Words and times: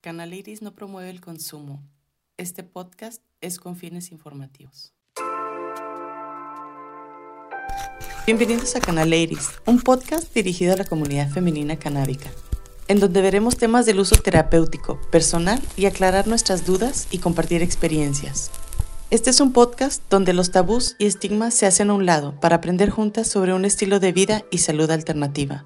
Canal 0.00 0.32
Iris 0.32 0.62
no 0.62 0.76
promueve 0.76 1.10
el 1.10 1.20
consumo. 1.20 1.82
Este 2.36 2.62
podcast 2.62 3.20
es 3.40 3.58
con 3.58 3.74
fines 3.74 4.12
informativos. 4.12 4.94
Bienvenidos 8.24 8.76
a 8.76 8.80
Canal 8.80 9.12
Iris, 9.12 9.48
un 9.66 9.80
podcast 9.80 10.32
dirigido 10.32 10.74
a 10.74 10.76
la 10.76 10.84
comunidad 10.84 11.28
femenina 11.28 11.80
canábica, 11.80 12.30
en 12.86 13.00
donde 13.00 13.22
veremos 13.22 13.56
temas 13.56 13.86
del 13.86 13.98
uso 13.98 14.14
terapéutico, 14.14 15.00
personal 15.10 15.60
y 15.76 15.86
aclarar 15.86 16.28
nuestras 16.28 16.64
dudas 16.64 17.08
y 17.10 17.18
compartir 17.18 17.60
experiencias. 17.60 18.52
Este 19.10 19.30
es 19.30 19.40
un 19.40 19.52
podcast 19.52 20.04
donde 20.08 20.32
los 20.32 20.52
tabús 20.52 20.94
y 21.00 21.06
estigmas 21.06 21.54
se 21.54 21.66
hacen 21.66 21.90
a 21.90 21.94
un 21.94 22.06
lado 22.06 22.38
para 22.38 22.54
aprender 22.54 22.90
juntas 22.90 23.26
sobre 23.26 23.52
un 23.52 23.64
estilo 23.64 23.98
de 23.98 24.12
vida 24.12 24.44
y 24.52 24.58
salud 24.58 24.92
alternativa. 24.92 25.64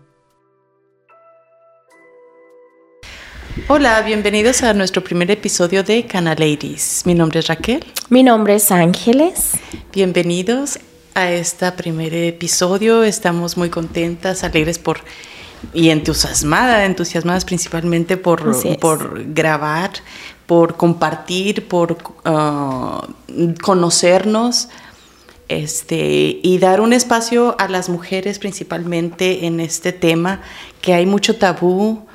Hola, 3.69 4.01
bienvenidos 4.01 4.63
a 4.63 4.73
nuestro 4.73 5.05
primer 5.05 5.31
episodio 5.31 5.83
de 5.83 6.07
Canal 6.07 6.39
Ladies. 6.39 7.03
Mi 7.05 7.15
nombre 7.15 7.41
es 7.41 7.49
Raquel. 7.49 7.85
Mi 8.09 8.23
nombre 8.23 8.55
es 8.55 8.71
Ángeles. 8.71 9.51
Bienvenidos 9.93 10.79
a 11.15 11.31
este 11.31 11.71
primer 11.73 12.15
episodio. 12.15 13.03
Estamos 13.05 13.59
muy 13.59 13.69
contentas, 13.69 14.43
alegres 14.43 14.79
por 14.79 15.01
y 15.75 15.91
entusiasmadas, 15.91 16.87
entusiasmadas 16.87 17.45
principalmente 17.45 18.17
por, 18.17 18.57
por 18.79 19.23
grabar, 19.35 19.91
por 20.47 20.79
compartir, 20.79 21.69
por 21.69 21.99
uh, 22.25 23.53
conocernos 23.63 24.71
este, 25.49 26.41
y 26.43 26.59
dar 26.59 26.81
un 26.81 26.95
espacio 26.95 27.55
a 27.59 27.69
las 27.69 27.91
mujeres 27.91 28.39
principalmente 28.39 29.45
en 29.45 29.61
este 29.61 29.93
tema, 29.93 30.41
que 30.81 30.95
hay 30.95 31.05
mucho 31.05 31.37
tabú, 31.37 32.07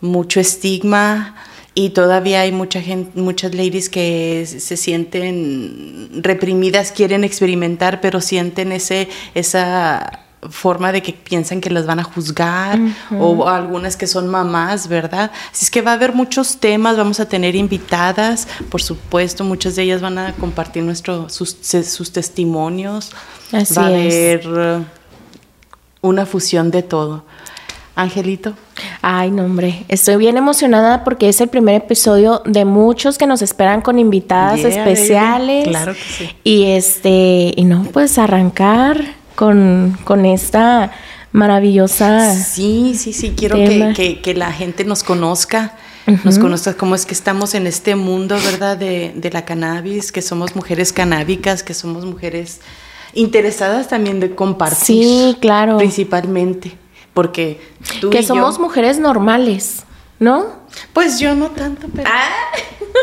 mucho 0.00 0.40
estigma 0.40 1.34
y 1.74 1.90
todavía 1.90 2.40
hay 2.40 2.52
mucha 2.52 2.80
gente, 2.80 3.20
muchas 3.20 3.54
ladies 3.54 3.88
que 3.88 4.46
se 4.46 4.76
sienten 4.76 6.10
reprimidas, 6.22 6.90
quieren 6.90 7.22
experimentar, 7.22 8.00
pero 8.00 8.20
sienten 8.20 8.72
ese, 8.72 9.08
esa 9.34 10.22
forma 10.50 10.92
de 10.92 11.02
que 11.02 11.12
piensan 11.12 11.60
que 11.60 11.70
las 11.70 11.86
van 11.86 11.98
a 11.98 12.04
juzgar 12.04 12.78
o 13.18 13.48
algunas 13.48 13.96
que 13.96 14.06
son 14.06 14.28
mamás, 14.28 14.88
¿verdad? 14.88 15.30
Así 15.52 15.64
es 15.64 15.70
que 15.70 15.82
va 15.82 15.92
a 15.92 15.94
haber 15.94 16.14
muchos 16.14 16.58
temas, 16.58 16.96
vamos 16.96 17.20
a 17.20 17.28
tener 17.28 17.54
invitadas, 17.54 18.48
por 18.70 18.82
supuesto, 18.82 19.44
muchas 19.44 19.76
de 19.76 19.82
ellas 19.82 20.00
van 20.00 20.18
a 20.18 20.32
compartir 20.34 20.82
nuestro, 20.82 21.28
sus, 21.28 21.56
testimonios, 22.12 23.12
va 23.52 23.82
a 23.82 23.86
haber 23.86 24.84
una 26.00 26.26
fusión 26.26 26.70
de 26.70 26.82
todo. 26.82 27.24
Angelito. 27.96 28.52
Ay, 29.00 29.30
no, 29.30 29.44
hombre, 29.44 29.86
estoy 29.88 30.16
bien 30.16 30.36
emocionada 30.36 31.02
porque 31.02 31.30
es 31.30 31.40
el 31.40 31.48
primer 31.48 31.76
episodio 31.76 32.42
de 32.44 32.66
muchos 32.66 33.16
que 33.16 33.26
nos 33.26 33.40
esperan 33.40 33.80
con 33.80 33.98
invitadas 33.98 34.60
especiales. 34.60 35.66
Claro 35.66 35.94
que 35.94 36.00
sí. 36.00 36.30
Y 36.44 36.64
este, 36.72 37.54
y 37.56 37.64
no, 37.64 37.84
pues 37.92 38.18
arrancar 38.18 39.02
con, 39.34 39.98
con 40.04 40.26
esta 40.26 40.92
maravillosa. 41.32 42.34
Sí, 42.34 42.94
sí, 42.98 43.14
sí, 43.14 43.32
quiero 43.34 43.56
que, 43.56 44.20
que, 44.22 44.34
la 44.34 44.52
gente 44.52 44.84
nos 44.84 45.02
conozca. 45.02 45.74
Nos 46.22 46.38
conozca 46.38 46.74
cómo 46.74 46.94
es 46.94 47.04
que 47.06 47.14
estamos 47.14 47.54
en 47.54 47.66
este 47.66 47.96
mundo, 47.96 48.36
¿verdad? 48.44 48.76
De, 48.76 49.12
de 49.16 49.30
la 49.30 49.44
cannabis, 49.44 50.12
que 50.12 50.22
somos 50.22 50.54
mujeres 50.54 50.92
canábicas, 50.92 51.62
que 51.62 51.74
somos 51.74 52.04
mujeres 52.04 52.60
interesadas 53.14 53.88
también 53.88 54.20
de 54.20 54.34
compartir. 54.34 54.84
Sí, 54.86 55.36
claro. 55.40 55.78
Principalmente 55.78 56.76
porque 57.16 57.58
tú 57.98 58.10
que 58.10 58.22
somos 58.22 58.58
mujeres 58.58 58.98
normales, 58.98 59.84
¿no? 60.18 60.48
Pues 60.92 61.18
yo 61.18 61.34
no 61.34 61.48
tanto, 61.48 61.86
pero 61.96 62.10
ah. 62.12 62.28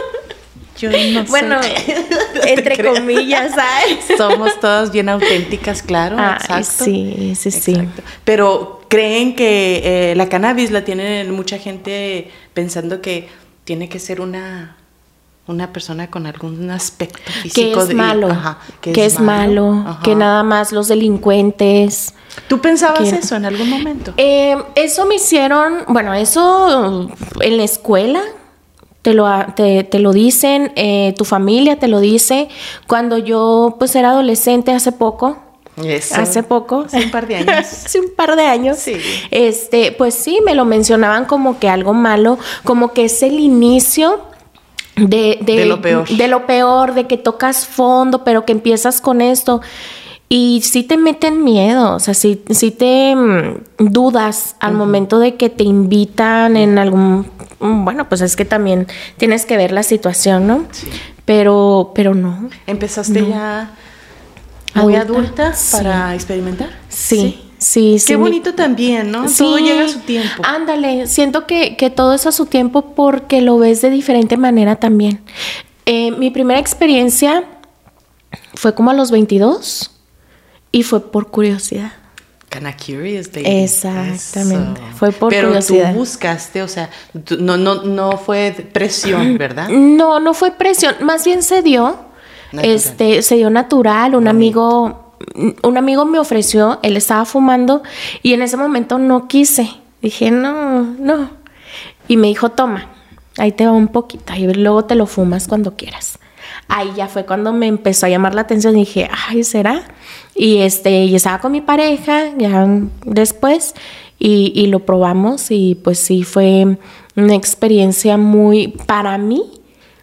yo 0.78 0.92
no 0.92 1.24
bueno, 1.24 1.60
entre 2.46 2.78
comillas, 2.86 3.56
¿sabes? 3.56 4.06
Somos 4.18 4.60
todas 4.60 4.92
bien 4.92 5.10
auténticas, 5.10 5.82
claro, 5.82 6.18
exacto. 6.20 6.86
Sí, 6.86 7.34
sí, 7.36 7.50
sí. 7.50 7.76
Pero 8.24 8.82
creen 8.88 9.36
que 9.36 10.12
eh, 10.12 10.16
la 10.16 10.30
cannabis 10.30 10.70
la 10.70 10.86
tiene 10.86 11.24
mucha 11.32 11.58
gente 11.58 12.30
pensando 12.54 13.02
que 13.02 13.30
tiene 13.64 13.90
que 13.90 13.98
ser 13.98 14.22
una 14.22 14.78
una 15.48 15.74
persona 15.74 16.10
con 16.10 16.26
algún 16.26 16.70
aspecto 16.70 17.32
físico 17.32 17.80
que 17.80 17.92
es 17.92 17.94
malo, 17.94 18.30
que, 18.80 19.06
es, 19.06 19.20
malo, 19.20 19.98
que 20.04 20.16
nada 20.16 20.42
más 20.44 20.72
los 20.72 20.88
delincuentes. 20.88 22.14
¿Tú 22.48 22.62
pensabas 22.62 23.12
eso 23.12 23.36
en 23.36 23.46
algún 23.46 23.70
momento? 23.70 24.14
Eh, 24.18 24.56
eso 24.76 25.06
me 25.06 25.16
hicieron, 25.16 25.84
bueno, 25.88 26.14
eso 26.14 27.10
en 27.42 27.58
la 27.58 27.64
escuela 27.64 28.22
te 29.02 29.14
lo, 29.14 29.28
te, 29.54 30.00
lo 30.00 30.14
dicen, 30.14 30.72
eh, 30.78 31.14
tu 31.18 31.26
familia 31.26 31.78
te 31.78 31.90
lo 31.90 32.00
dice. 32.00 32.48
Cuando 32.88 33.18
yo 33.18 33.76
pues 33.78 33.96
era 33.96 34.12
adolescente 34.12 34.72
hace 34.72 34.92
poco, 34.92 35.40
Hace 35.76 36.44
poco. 36.44 36.82
Hace 36.86 37.06
un 37.06 37.10
par 37.10 37.28
de 37.28 37.38
años. 37.38 37.50
hace 37.58 38.00
un 38.00 38.14
par 38.16 38.36
de 38.36 38.44
años. 38.44 38.78
Sí. 38.78 38.96
Este, 39.32 39.92
pues 39.92 40.14
sí, 40.14 40.40
me 40.46 40.54
lo 40.54 40.66
mencionaban 40.66 41.26
como 41.26 41.58
que 41.58 41.68
algo 41.68 41.94
malo, 41.94 42.38
como 42.64 42.94
que 42.94 43.06
es 43.06 43.24
el 43.24 43.40
inicio 43.40 44.22
de, 44.96 45.40
de, 45.42 45.66
lo 45.66 45.82
peor. 45.82 46.08
De 46.08 46.28
lo 46.28 46.46
peor, 46.46 46.94
de 46.94 47.08
que 47.08 47.18
tocas 47.18 47.66
fondo, 47.66 48.24
pero 48.24 48.46
que 48.46 48.52
empiezas 48.52 49.02
con 49.02 49.22
esto. 49.22 49.62
Y 50.30 50.62
sí 50.64 50.84
te 50.84 50.98
meten 50.98 51.44
miedo, 51.44 51.96
o 51.96 52.00
sea, 52.00 52.16
sí, 52.16 52.36
te 52.36 53.16
mm, 53.16 53.92
dudas 53.92 54.56
al 54.60 54.74
momento 54.74 55.20
de 55.20 55.36
que 55.36 55.50
te 55.50 55.64
invitan 55.64 56.58
en 56.58 56.80
algún... 56.80 57.28
Mm, 57.60 57.86
bueno, 57.86 58.10
pues 58.10 58.22
es 58.22 58.36
que 58.36 58.46
también 58.46 58.88
tienes 59.18 59.46
que 59.46 59.58
ver 59.58 59.72
la 59.72 59.84
situación, 59.84 60.48
¿no? 60.48 60.66
Sí. 60.72 60.90
Pero, 61.26 61.92
pero 61.94 62.16
no. 62.16 62.50
¿Empezaste 62.66 63.28
ya 63.28 63.76
muy 64.74 64.96
adulta, 64.96 65.54
para 65.72 66.16
experimentar? 66.16 66.70
sí. 66.90 67.18
Sí, 67.20 67.43
Qué 68.06 68.16
bonito 68.16 68.54
también, 68.54 69.12
¿no? 69.12 69.26
todo 69.26 69.58
llega 69.58 69.86
a 69.86 69.88
su 69.88 70.00
tiempo. 70.00 70.44
Ándale, 70.44 71.08
siento 71.08 71.48
que, 71.48 71.92
todo 71.96 72.14
es 72.14 72.26
a 72.26 72.32
su 72.32 72.46
tiempo 72.46 72.94
porque 72.96 73.42
lo 73.42 73.58
ves 73.58 73.82
de 73.82 73.90
diferente 73.90 74.38
manera 74.38 74.76
también. 74.76 75.22
Eh, 75.86 76.12
mi 76.12 76.30
primera 76.30 76.60
experiencia 76.60 77.44
fue 78.54 78.74
como 78.74 78.92
a 78.92 78.94
los 78.94 79.12
22 79.12 79.92
y 80.72 80.84
fue 80.84 81.12
por 81.12 81.30
curiosidad. 81.30 81.94
Kinda 82.50 82.76
curious, 82.78 83.30
Exactamente. 83.34 84.80
Fue 84.96 85.12
por 85.12 85.34
curiosidad. 85.34 85.86
Pero 85.86 85.94
tú 85.94 86.00
buscaste, 86.00 86.62
o 86.62 86.68
sea, 86.68 86.90
no, 87.40 87.58
no, 87.58 87.84
no 87.84 88.18
fue 88.18 88.52
presión, 88.72 89.38
¿verdad? 89.40 89.70
No, 89.70 90.20
no 90.20 90.34
fue 90.34 90.52
presión. 90.52 90.96
Más 91.02 91.26
bien 91.26 91.42
se 91.42 91.62
dio. 91.62 92.12
Este, 92.62 93.24
se 93.24 93.36
dio 93.36 93.50
natural. 93.50 94.14
Un 94.14 94.28
amigo 94.28 95.03
un 95.64 95.78
amigo 95.78 96.06
me 96.06 96.20
ofreció, 96.20 96.80
él 96.84 96.98
estaba 96.98 97.26
fumando 97.26 97.84
y 98.22 98.34
en 98.34 98.42
ese 98.42 98.58
momento 98.58 98.98
no 98.98 99.28
quise. 99.28 99.70
Dije, 100.02 100.32
no, 100.32 100.82
no. 100.82 101.30
Y 102.08 102.18
me 102.18 102.28
dijo, 102.28 102.50
toma, 102.50 102.90
ahí 103.38 103.52
te 103.52 103.66
va 103.66 103.72
un 103.72 103.88
poquito 103.88 104.34
y 104.36 104.52
luego 104.54 104.86
te 104.86 104.96
lo 104.96 105.06
fumas 105.06 105.48
cuando 105.48 105.76
quieras. 105.76 106.20
Ahí 106.68 106.92
ya 106.96 107.08
fue 107.08 107.26
cuando 107.26 107.54
me 107.54 107.68
empezó 107.68 108.06
a 108.06 108.10
llamar 108.10 108.36
la 108.36 108.42
atención. 108.42 108.76
Dije, 108.76 109.10
ay, 109.28 109.44
¿será? 109.44 109.84
Y 110.36 110.60
este, 110.60 111.06
y 111.06 111.16
estaba 111.16 111.40
con 111.40 111.52
mi 111.52 111.62
pareja 111.62 112.30
ya 112.38 112.68
después 113.06 113.74
y, 114.20 114.52
y 114.56 114.68
lo 114.68 114.80
probamos 114.80 115.52
y 115.52 115.76
pues 115.76 116.00
sí 116.00 116.24
fue 116.24 116.78
una 117.16 117.36
experiencia 117.36 118.18
muy, 118.18 118.68
para 118.68 119.18
mí, 119.18 119.44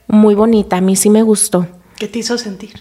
muy 0.06 0.34
bonita. 0.34 0.78
A 0.78 0.80
mí 0.80 0.96
sí 0.96 1.10
me 1.10 1.22
gustó. 1.22 1.66
¿Qué 1.98 2.08
te 2.08 2.20
hizo 2.20 2.38
sentir? 2.38 2.72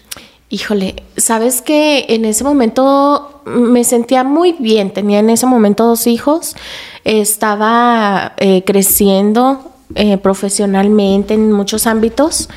Híjole, 0.52 0.96
sabes 1.16 1.62
que 1.62 2.06
en 2.08 2.24
ese 2.24 2.42
momento 2.42 3.40
me 3.46 3.84
sentía 3.84 4.24
muy 4.24 4.50
bien, 4.52 4.92
tenía 4.92 5.20
en 5.20 5.30
ese 5.30 5.46
momento 5.46 5.86
dos 5.86 6.08
hijos, 6.08 6.56
estaba 7.04 8.32
eh, 8.36 8.64
creciendo 8.66 9.70
eh, 9.94 10.18
profesionalmente 10.18 11.34
en 11.34 11.52
muchos 11.52 11.86
ámbitos 11.86 12.48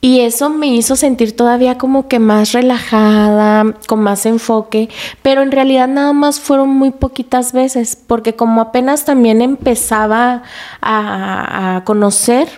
y 0.00 0.20
eso 0.20 0.48
me 0.48 0.68
hizo 0.68 0.96
sentir 0.96 1.36
todavía 1.36 1.76
como 1.76 2.08
que 2.08 2.18
más 2.18 2.52
relajada, 2.52 3.74
con 3.86 4.00
más 4.00 4.24
enfoque, 4.24 4.88
pero 5.20 5.42
en 5.42 5.52
realidad 5.52 5.86
nada 5.86 6.14
más 6.14 6.40
fueron 6.40 6.70
muy 6.70 6.92
poquitas 6.92 7.52
veces, 7.52 7.98
porque 8.06 8.36
como 8.36 8.62
apenas 8.62 9.04
también 9.04 9.42
empezaba 9.42 10.44
a, 10.80 11.76
a 11.76 11.84
conocer, 11.84 12.48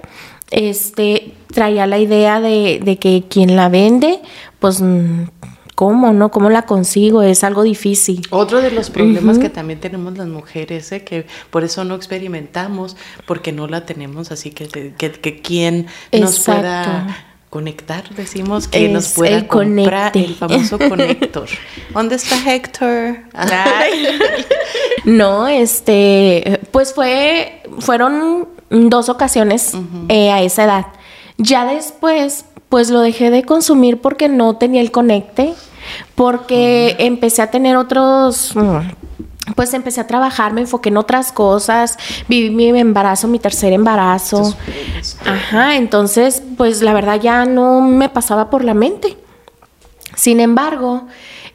este, 0.51 1.33
traía 1.53 1.87
la 1.87 1.99
idea 1.99 2.41
de, 2.41 2.81
de 2.83 2.99
que 2.99 3.25
quien 3.29 3.57
la 3.57 3.69
vende, 3.69 4.21
pues 4.59 4.81
mm, 4.81 5.25
¿cómo, 5.81 6.13
no? 6.13 6.31
¿Cómo 6.31 6.51
la 6.51 6.63
consigo? 6.63 7.23
Es 7.23 7.43
algo 7.43 7.63
difícil. 7.63 8.21
Otro 8.29 8.61
de 8.61 8.71
los 8.71 8.91
problemas 8.91 9.39
que 9.39 9.49
también 9.49 9.81
tenemos 9.81 10.19
las 10.19 10.29
mujeres, 10.29 10.93
¿eh? 10.93 11.05
que 11.05 11.27
por 11.49 11.65
eso 11.65 11.85
no 11.85 11.95
experimentamos, 11.95 12.97
porque 13.27 13.51
no 13.53 13.67
la 13.67 13.87
tenemos, 13.87 14.31
así 14.31 14.51
que, 14.51 14.69
que, 14.69 15.13
que 15.13 15.41
quien 15.41 15.87
nos 16.13 16.41
pueda 16.41 17.25
conectar, 17.49 18.09
decimos 18.15 18.69
que 18.69 18.91
nos 18.91 19.09
pueda 19.09 19.49
comprar 19.49 20.17
el 20.17 20.35
famoso 20.35 20.79
conector. 20.89 21.49
¿Dónde 21.95 22.17
está 22.17 22.55
Héctor? 22.55 23.21
no, 25.05 25.49
este, 25.49 26.61
pues 26.71 26.93
fue, 26.93 27.63
fueron 27.79 28.49
dos 28.71 29.09
ocasiones 29.09 29.73
eh, 30.09 30.31
a 30.31 30.41
esa 30.41 30.65
edad. 30.65 30.87
Ya 31.37 31.65
después, 31.65 32.45
pues 32.69 32.91
lo 32.91 33.01
dejé 33.01 33.31
de 33.31 33.45
consumir 33.45 34.01
porque 34.01 34.29
no 34.29 34.57
tenía 34.57 34.81
el 34.81 34.91
conecte, 34.91 35.55
porque 36.15 36.97
empecé 36.99 37.43
a 37.43 37.51
tener 37.51 37.77
otros... 37.77 38.55
Pues 39.57 39.75
empecé 39.75 40.01
a 40.01 40.07
trabajar, 40.07 40.53
me 40.53 40.61
enfoqué 40.61 40.91
en 40.91 40.97
otras 40.97 41.33
cosas, 41.33 41.99
viví 42.29 42.51
mi 42.51 42.69
embarazo, 42.79 43.27
mi 43.27 43.41
tercer 43.41 43.73
embarazo. 43.73 44.55
Ajá, 45.27 45.75
entonces, 45.75 46.41
pues 46.57 46.83
la 46.83 46.93
verdad 46.93 47.21
ya 47.21 47.45
no 47.47 47.81
me 47.81 48.09
pasaba 48.09 48.49
por 48.49 48.63
la 48.63 48.75
mente. 48.75 49.17
Sin 50.15 50.39
embargo, 50.39 51.07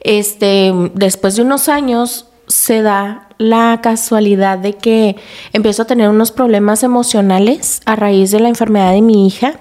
este, 0.01 0.73
después 0.93 1.37
de 1.37 1.43
unos 1.43 1.69
años 1.69 2.27
se 2.47 2.81
da 2.81 3.24
la 3.37 3.79
casualidad 3.81 4.57
de 4.57 4.73
que 4.73 5.15
empiezo 5.53 5.83
a 5.83 5.85
tener 5.85 6.09
unos 6.09 6.31
problemas 6.31 6.83
emocionales 6.83 7.81
a 7.85 7.95
raíz 7.95 8.31
de 8.31 8.39
la 8.39 8.49
enfermedad 8.49 8.91
de 8.91 9.01
mi 9.01 9.27
hija. 9.27 9.59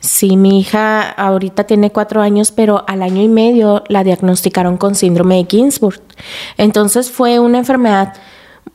Sí, 0.00 0.36
mi 0.36 0.60
hija 0.60 1.10
ahorita 1.10 1.64
tiene 1.64 1.90
cuatro 1.90 2.20
años, 2.20 2.52
pero 2.52 2.84
al 2.86 3.02
año 3.02 3.22
y 3.22 3.28
medio 3.28 3.82
la 3.88 4.04
diagnosticaron 4.04 4.76
con 4.76 4.94
síndrome 4.94 5.36
de 5.36 5.46
Ginsburg. 5.48 6.00
Entonces 6.56 7.10
fue 7.10 7.38
una 7.38 7.58
enfermedad 7.58 8.14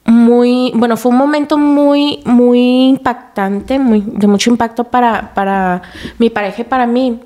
muy, 0.06 0.71
bueno, 0.75 0.98
fue 0.98 1.12
un 1.12 1.18
momento 1.18 1.57
muy, 1.57 2.21
muy 2.25 2.89
impactante, 2.89 3.80
muy, 3.80 4.04
de 4.06 4.27
mucho 4.27 4.50
impacto 4.50 4.83
para, 4.83 5.33
para 5.33 5.81
mi 6.19 6.30
pareja 6.30 6.62
y 6.62 6.66
para 6.66 6.86
mí 6.86 7.19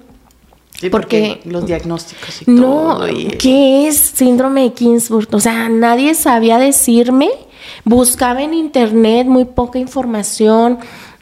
porque, 0.91 1.41
los 1.45 1.65
diagnósticos 1.65 2.43
y 2.43 2.51
no, 2.51 2.99
¿qué 3.39 3.87
es 3.87 3.97
síndrome 3.97 4.61
de 4.61 4.73
Kingsburg? 4.73 5.27
O 5.31 5.39
sea, 5.39 5.69
nadie 5.69 6.13
sabía 6.13 6.59
decirme. 6.59 7.29
Buscaba 7.83 8.43
en 8.43 8.53
internet 8.53 9.27
muy 9.27 9.45
poca 9.45 9.79
información. 9.79 10.77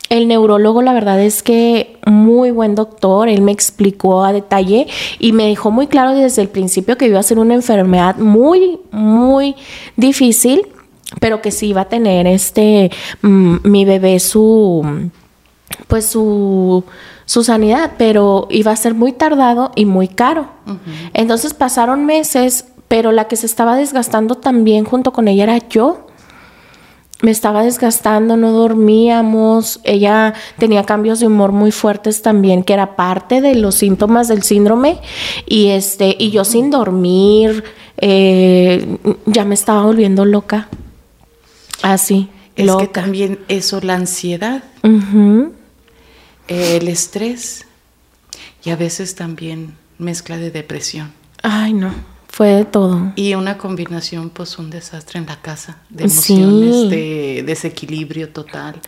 El 0.09 0.27
neurólogo, 0.27 0.81
la 0.81 0.93
verdad 0.93 1.19
es 1.21 1.41
que 1.41 1.97
muy 2.05 2.51
buen 2.51 2.75
doctor, 2.75 3.27
él 3.27 3.41
me 3.41 3.51
explicó 3.51 4.23
a 4.23 4.33
detalle 4.33 4.87
y 5.19 5.31
me 5.31 5.47
dejó 5.47 5.71
muy 5.71 5.87
claro 5.87 6.13
desde 6.13 6.41
el 6.41 6.49
principio 6.49 6.97
que 6.97 7.07
iba 7.07 7.19
a 7.19 7.23
ser 7.23 7.39
una 7.39 7.55
enfermedad 7.55 8.17
muy, 8.17 8.79
muy 8.91 9.55
difícil, 9.95 10.67
pero 11.19 11.41
que 11.41 11.51
sí 11.51 11.67
iba 11.67 11.81
a 11.81 11.89
tener 11.89 12.27
este, 12.27 12.91
mm, 13.21 13.57
mi 13.63 13.85
bebé 13.85 14.19
su, 14.19 15.09
pues 15.87 16.05
su 16.05 16.83
su 17.25 17.43
sanidad, 17.43 17.93
pero 17.97 18.47
iba 18.49 18.71
a 18.71 18.75
ser 18.75 18.93
muy 18.93 19.11
tardado 19.11 19.71
y 19.75 19.85
muy 19.85 20.07
caro. 20.07 20.49
Entonces 21.13 21.53
pasaron 21.53 22.05
meses, 22.05 22.65
pero 22.87 23.11
la 23.11 23.27
que 23.27 23.35
se 23.35 23.45
estaba 23.45 23.75
desgastando 23.75 24.35
también 24.35 24.85
junto 24.85 25.11
con 25.11 25.27
ella 25.27 25.43
era 25.43 25.57
yo. 25.69 26.07
Me 27.21 27.31
estaba 27.31 27.63
desgastando, 27.63 28.37
no 28.37 28.51
dormíamos, 28.51 29.79
ella 29.83 30.33
tenía 30.59 30.83
cambios 30.83 31.19
de 31.19 31.27
humor 31.27 31.53
muy 31.53 31.71
fuertes 31.71 32.21
también, 32.21 32.61
que 32.61 32.73
era 32.73 32.95
parte 32.95 33.41
de 33.41 33.55
los 33.55 33.75
síntomas 33.75 34.27
del 34.27 34.43
síndrome, 34.43 34.99
y 35.47 35.67
este, 35.67 36.15
y 36.19 36.29
yo 36.29 36.43
sin 36.43 36.69
dormir, 36.69 37.63
eh, 37.97 38.97
ya 39.25 39.45
me 39.45 39.55
estaba 39.55 39.83
volviendo 39.83 40.25
loca. 40.25 40.67
Así. 41.81 42.29
Es 42.55 42.71
que 42.75 42.87
también 42.87 43.39
eso, 43.47 43.81
la 43.81 43.95
ansiedad 43.95 44.63
el 46.47 46.87
estrés 46.87 47.65
y 48.63 48.69
a 48.69 48.75
veces 48.75 49.15
también 49.15 49.75
mezcla 49.97 50.37
de 50.37 50.51
depresión. 50.51 51.13
Ay, 51.41 51.73
no, 51.73 51.93
fue 52.27 52.47
de 52.47 52.65
todo. 52.65 53.13
Y 53.15 53.33
una 53.35 53.57
combinación, 53.57 54.29
pues 54.29 54.57
un 54.57 54.69
desastre 54.69 55.19
en 55.19 55.25
la 55.25 55.41
casa, 55.41 55.77
de 55.89 56.05
emociones, 56.05 56.89
de 56.89 57.43
desequilibrio 57.45 58.29
total. 58.29 58.81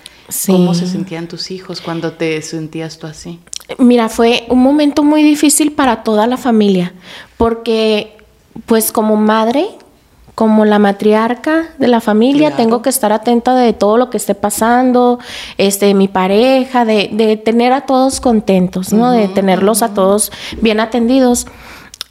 ¿Cómo 0.47 0.73
se 0.73 0.87
sentían 0.87 1.27
tus 1.27 1.51
hijos 1.51 1.79
cuando 1.79 2.13
te 2.13 2.41
sentías 2.41 2.97
tú 2.97 3.07
así? 3.07 3.39
Mira, 3.77 4.09
fue 4.09 4.45
un 4.49 4.59
momento 4.59 5.03
muy 5.03 5.23
difícil 5.23 5.71
para 5.71 6.03
toda 6.03 6.27
la 6.27 6.37
familia, 6.37 6.93
porque 7.37 8.17
pues 8.65 8.91
como 8.91 9.15
madre 9.15 9.67
como 10.37 10.65
la 10.65 10.77
matriarca 10.77 11.69
de 11.79 11.87
la 11.87 11.99
familia, 11.99 12.55
tengo 12.55 12.83
que 12.83 12.89
estar 12.89 13.11
atenta 13.11 13.55
de 13.55 13.73
todo 13.73 13.97
lo 13.97 14.11
que 14.11 14.17
esté 14.17 14.35
pasando, 14.35 15.17
este, 15.57 15.95
mi 15.95 16.07
pareja, 16.07 16.85
de, 16.85 17.09
de 17.11 17.37
tener 17.37 17.73
a 17.73 17.87
todos 17.87 18.21
contentos, 18.21 18.93
¿no? 18.93 19.09
de 19.09 19.29
tenerlos 19.29 19.81
a 19.81 19.95
todos 19.95 20.31
bien 20.61 20.79
atendidos. 20.79 21.47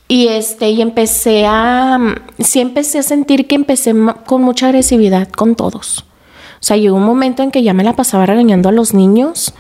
Y 0.09 0.27
este, 0.27 0.71
y 0.71 0.83
empecé 0.83 1.47
a, 1.47 2.01
sí 2.41 2.59
empecé 2.59 2.99
a 2.99 3.05
sentir 3.05 3.47
que 3.47 3.55
empecé 3.55 3.95
con 4.27 4.43
mucha 4.43 4.67
agresividad 4.67 5.29
con 5.29 5.55
todos. 5.55 6.01
O 6.01 6.65
sea, 6.67 6.77
llegó 6.77 6.97
un 6.97 7.05
momento 7.05 7.45
en 7.45 7.53
que 7.53 7.63
ya 7.63 7.75
me 7.75 7.85
la 7.85 7.93
pasaba 7.93 8.27
regañando 8.27 8.69
a 8.69 8.73
los 8.73 8.93
niños 8.93 9.55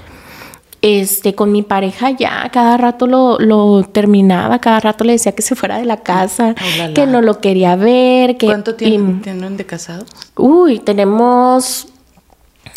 este, 0.86 1.34
con 1.34 1.50
mi 1.50 1.64
pareja 1.64 2.12
ya 2.12 2.48
cada 2.52 2.76
rato 2.76 3.08
lo, 3.08 3.82
terminaba, 3.90 4.60
cada 4.60 4.78
rato 4.78 5.02
le 5.02 5.14
decía 5.14 5.32
que 5.32 5.42
se 5.42 5.56
fuera 5.56 5.78
de 5.78 5.84
la 5.84 5.96
casa, 6.04 6.54
que 6.94 7.06
no 7.06 7.22
lo 7.22 7.40
quería 7.40 7.74
ver. 7.74 8.36
Que, 8.36 8.46
¿Cuánto 8.46 8.76
tienen, 8.76 9.56
de 9.56 9.66
casados? 9.66 10.08
Uy, 10.36 10.78
tenemos 10.78 11.88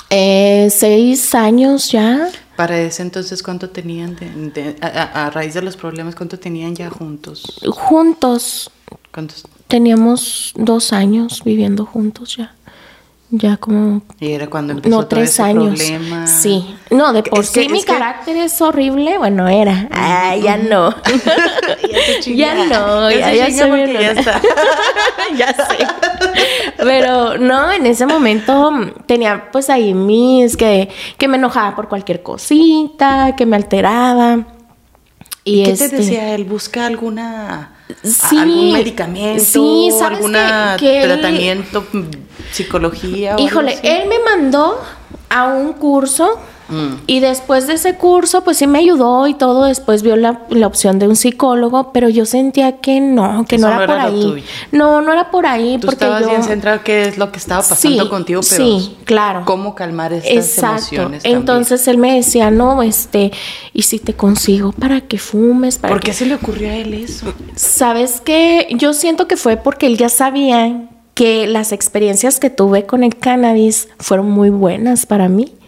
eh, 0.09 0.69
seis 0.71 1.35
años 1.35 1.91
ya. 1.91 2.29
Para 2.55 2.79
ese 2.79 3.03
entonces, 3.03 3.43
¿cuánto 3.43 3.69
tenían 3.69 4.17
a, 4.81 5.29
raíz 5.29 5.53
de 5.53 5.61
los 5.61 5.77
problemas, 5.77 6.15
cuánto 6.15 6.39
tenían 6.39 6.75
ya 6.75 6.89
juntos? 6.89 7.61
Juntos. 7.69 8.71
¿Cuántos? 9.13 9.43
Teníamos 9.67 10.53
dos 10.55 10.93
años 10.93 11.43
viviendo 11.45 11.85
juntos 11.85 12.37
ya 12.37 12.55
ya 13.31 13.57
como 13.57 14.01
y 14.19 14.31
era 14.31 14.49
cuando 14.49 14.73
empezó 14.73 14.95
no 14.95 15.07
tres 15.07 15.35
todo 15.35 15.45
ese 15.47 15.57
años. 15.57 15.79
problema. 15.79 16.27
sí. 16.27 16.75
No 16.89 17.13
de 17.13 17.21
por 17.21 17.45
sí 17.45 17.69
mi 17.69 17.83
carácter 17.83 18.35
es 18.37 18.59
horrible 18.61 19.19
bueno 19.19 19.47
era. 19.47 19.87
Ah, 19.91 20.35
ya 20.35 20.57
no. 20.57 20.95
Ya, 22.25 22.53
no 22.69 23.09
ya, 23.11 23.33
ya, 23.33 23.51
soy 23.51 23.93
ya 23.93 24.11
está. 24.11 24.41
Ya 25.37 25.53
sé. 25.53 25.87
Pero 26.77 27.37
no 27.37 27.71
en 27.71 27.85
ese 27.85 28.05
momento 28.05 28.71
tenía 29.05 29.51
pues 29.51 29.69
ahí 29.69 29.93
mis 29.93 30.57
que 30.57 30.89
que 31.17 31.27
me 31.27 31.37
enojaba 31.37 31.75
por 31.75 31.87
cualquier 31.87 32.23
cosita 32.23 33.35
que 33.35 33.45
me 33.45 33.55
alteraba. 33.55 34.47
Y, 35.43 35.63
qué 35.63 35.73
te 35.75 35.85
este 35.85 35.97
decía 35.97 36.33
él 36.35 36.45
busca 36.45 36.85
alguna 36.85 37.78
algún 38.31 38.71
medicamento 38.71 39.43
sí, 39.43 39.89
algún 40.01 40.33
tratamiento 40.33 41.85
psicología. 42.51 43.35
Híjole, 43.37 43.79
él 43.83 44.07
me 44.07 44.19
mandó 44.19 44.79
a 45.29 45.47
un 45.47 45.73
curso 45.73 46.39
Mm. 46.69 47.01
Y 47.07 47.19
después 47.19 47.67
de 47.67 47.73
ese 47.73 47.95
curso, 47.95 48.43
pues 48.43 48.57
sí 48.57 48.67
me 48.67 48.79
ayudó 48.79 49.27
y 49.27 49.33
todo. 49.33 49.65
Después 49.65 50.03
vio 50.03 50.15
la, 50.15 50.41
opción 50.65 50.99
de 50.99 51.07
un 51.07 51.15
psicólogo, 51.15 51.91
pero 51.91 52.09
yo 52.09 52.25
sentía 52.25 52.79
que 52.79 52.99
no, 52.99 53.45
que 53.47 53.57
no 53.57 53.67
era, 53.67 53.85
por 53.85 53.97
ahí. 53.97 54.43
No, 54.71 55.01
no 55.01 55.11
era 55.11 55.31
por 55.31 55.45
ahí. 55.45 55.77
Tú 55.79 55.87
porque 55.87 56.05
estabas 56.05 56.27
bien 56.27 56.43
centrado 56.43 56.81
qué 56.83 57.03
es 57.03 57.17
lo 57.17 57.31
que 57.31 57.39
estaba 57.39 57.63
pasando 57.63 58.09
contigo, 58.09 58.41
pero 58.47 58.63
sí, 58.63 58.97
claro. 59.03 59.43
cómo 59.45 59.73
calmar 59.75 60.13
estas 60.13 60.57
Exacto. 60.57 61.11
Entonces 61.23 61.87
él 61.87 61.97
me 61.97 62.15
decía, 62.15 62.51
no, 62.51 62.83
este, 62.83 63.31
y 63.73 63.83
si 63.83 63.99
te 63.99 64.13
consigo 64.13 64.71
para 64.71 65.01
que 65.01 65.17
fumes, 65.17 65.77
para 65.79 65.93
¿Por 65.93 66.03
qué 66.03 66.13
se 66.13 66.25
le 66.25 66.35
ocurrió 66.35 66.69
a 66.69 66.75
él 66.75 66.93
eso? 66.93 67.33
Sabes 67.55 68.21
que 68.21 68.67
yo 68.71 68.93
siento 68.93 69.27
que 69.27 69.37
fue 69.37 69.57
porque 69.57 69.87
él 69.87 69.97
ya 69.97 70.09
sabía 70.09 70.89
que 71.15 71.47
las 71.47 71.71
experiencias 71.71 72.39
que 72.39 72.49
tuve 72.49 72.85
con 72.85 73.03
el 73.03 73.17
cannabis 73.17 73.89
fueron 73.99 74.29
muy 74.29 74.49
buenas 74.49 75.05
para 75.05 75.27
mí 75.27 75.58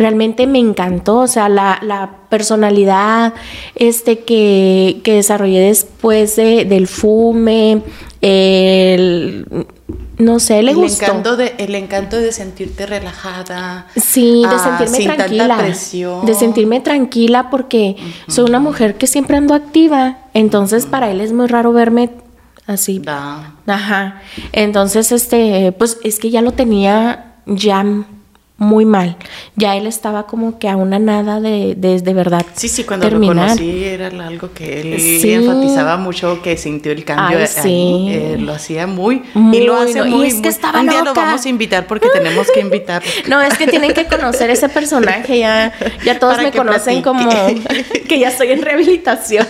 realmente 0.00 0.46
me 0.46 0.58
encantó, 0.58 1.18
o 1.18 1.26
sea, 1.26 1.48
la, 1.48 2.16
personalidad 2.30 3.34
este, 3.74 4.20
que, 4.20 5.00
que 5.02 5.14
desarrollé 5.14 5.60
después 5.60 6.36
de, 6.36 6.64
del 6.64 6.86
fume, 6.86 7.82
el 8.20 9.66
no 10.18 10.38
sé, 10.38 10.62
le 10.62 10.72
el 10.72 10.76
gustó. 10.76 11.06
Encanto 11.06 11.36
de, 11.36 11.54
el 11.58 11.74
encanto 11.74 12.16
de 12.16 12.30
sentirte 12.30 12.86
relajada. 12.86 13.86
Sí, 13.96 14.42
de 14.48 14.54
ah, 14.54 14.78
sentirme 14.78 15.14
tranquila. 15.16 15.74
De 16.24 16.34
sentirme 16.34 16.80
tranquila 16.80 17.50
porque 17.50 17.96
soy 18.28 18.44
una 18.44 18.60
mujer 18.60 18.96
que 18.96 19.06
siempre 19.06 19.36
ando 19.36 19.54
activa. 19.54 20.18
Entonces, 20.34 20.86
para 20.86 21.10
él 21.10 21.20
es 21.20 21.32
muy 21.32 21.46
raro 21.46 21.72
verme 21.72 22.10
así. 22.66 23.02
Ajá. 23.66 24.22
Entonces, 24.52 25.10
este, 25.10 25.72
pues 25.72 25.98
es 26.04 26.18
que 26.18 26.30
ya 26.30 26.42
lo 26.42 26.52
tenía 26.52 27.34
ya 27.46 27.84
muy 28.60 28.84
mal. 28.84 29.16
Ya 29.56 29.74
él 29.74 29.86
estaba 29.86 30.26
como 30.26 30.58
que 30.58 30.68
a 30.68 30.76
una 30.76 30.98
nada 30.98 31.40
de, 31.40 31.74
de, 31.74 32.14
verdad. 32.14 32.44
Sí, 32.54 32.68
sí, 32.68 32.84
cuando 32.84 33.08
lo 33.08 33.18
conocí 33.18 33.84
era 33.84 34.08
algo 34.08 34.52
que 34.52 34.82
él 34.82 34.94
enfatizaba 35.24 35.96
mucho, 35.96 36.42
que 36.42 36.58
sintió 36.58 36.92
el 36.92 37.04
cambio. 37.04 37.38
sí. 37.46 38.08
Eh, 38.10 38.36
lo 38.38 38.52
hacía 38.52 38.86
muy, 38.86 39.22
y 39.34 39.62
lo 39.62 39.76
hace 39.76 40.02
muy. 40.02 40.26
Y 40.26 40.28
es 40.28 40.34
que 40.42 40.48
estaba 40.48 40.80
Un 40.80 40.88
día 40.88 41.02
lo 41.02 41.14
vamos 41.14 41.44
a 41.44 41.48
invitar 41.48 41.86
porque 41.86 42.08
tenemos 42.12 42.48
que 42.52 42.60
invitar. 42.60 43.02
no, 43.28 43.40
es 43.40 43.56
que 43.56 43.66
tienen 43.66 43.94
que 43.94 44.06
conocer 44.06 44.50
ese 44.50 44.68
personaje. 44.68 45.38
Ya, 45.38 45.72
ya 46.04 46.18
todos 46.18 46.36
me 46.42 46.52
conocen 46.52 47.00
como 47.00 47.30
que 48.08 48.18
ya 48.18 48.28
estoy 48.28 48.52
en 48.52 48.60
rehabilitación. 48.60 49.46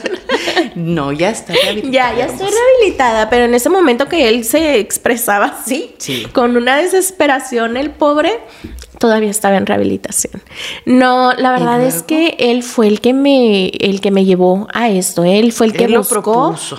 no, 0.76 1.10
ya 1.10 1.30
está 1.30 1.52
rehabilitada. 1.52 2.12
Ya, 2.12 2.16
ya 2.16 2.32
estoy 2.32 2.48
rehabilitada, 2.48 3.28
pero 3.28 3.46
en 3.46 3.54
ese 3.54 3.70
momento 3.70 4.06
que 4.08 4.28
él 4.28 4.44
se 4.44 4.78
expresaba 4.78 5.46
así, 5.46 5.96
con 6.32 6.56
una 6.56 6.76
desesperación, 6.76 7.76
el 7.76 7.90
pobre 7.90 8.38
todavía 9.00 9.30
estaba 9.30 9.56
en 9.56 9.66
rehabilitación. 9.66 10.42
No, 10.84 11.32
la 11.32 11.52
verdad 11.52 11.82
es 11.82 12.02
que 12.02 12.36
él 12.38 12.62
fue 12.62 12.86
el 12.86 13.00
que 13.00 13.14
me, 13.14 13.68
el 13.68 14.02
que 14.02 14.10
me 14.10 14.26
llevó 14.26 14.68
a 14.74 14.90
esto. 14.90 15.24
Él 15.24 15.52
fue 15.52 15.66
el 15.66 15.72
que 15.72 15.84
él 15.84 15.92
lo 15.92 16.04
propuso. 16.04 16.78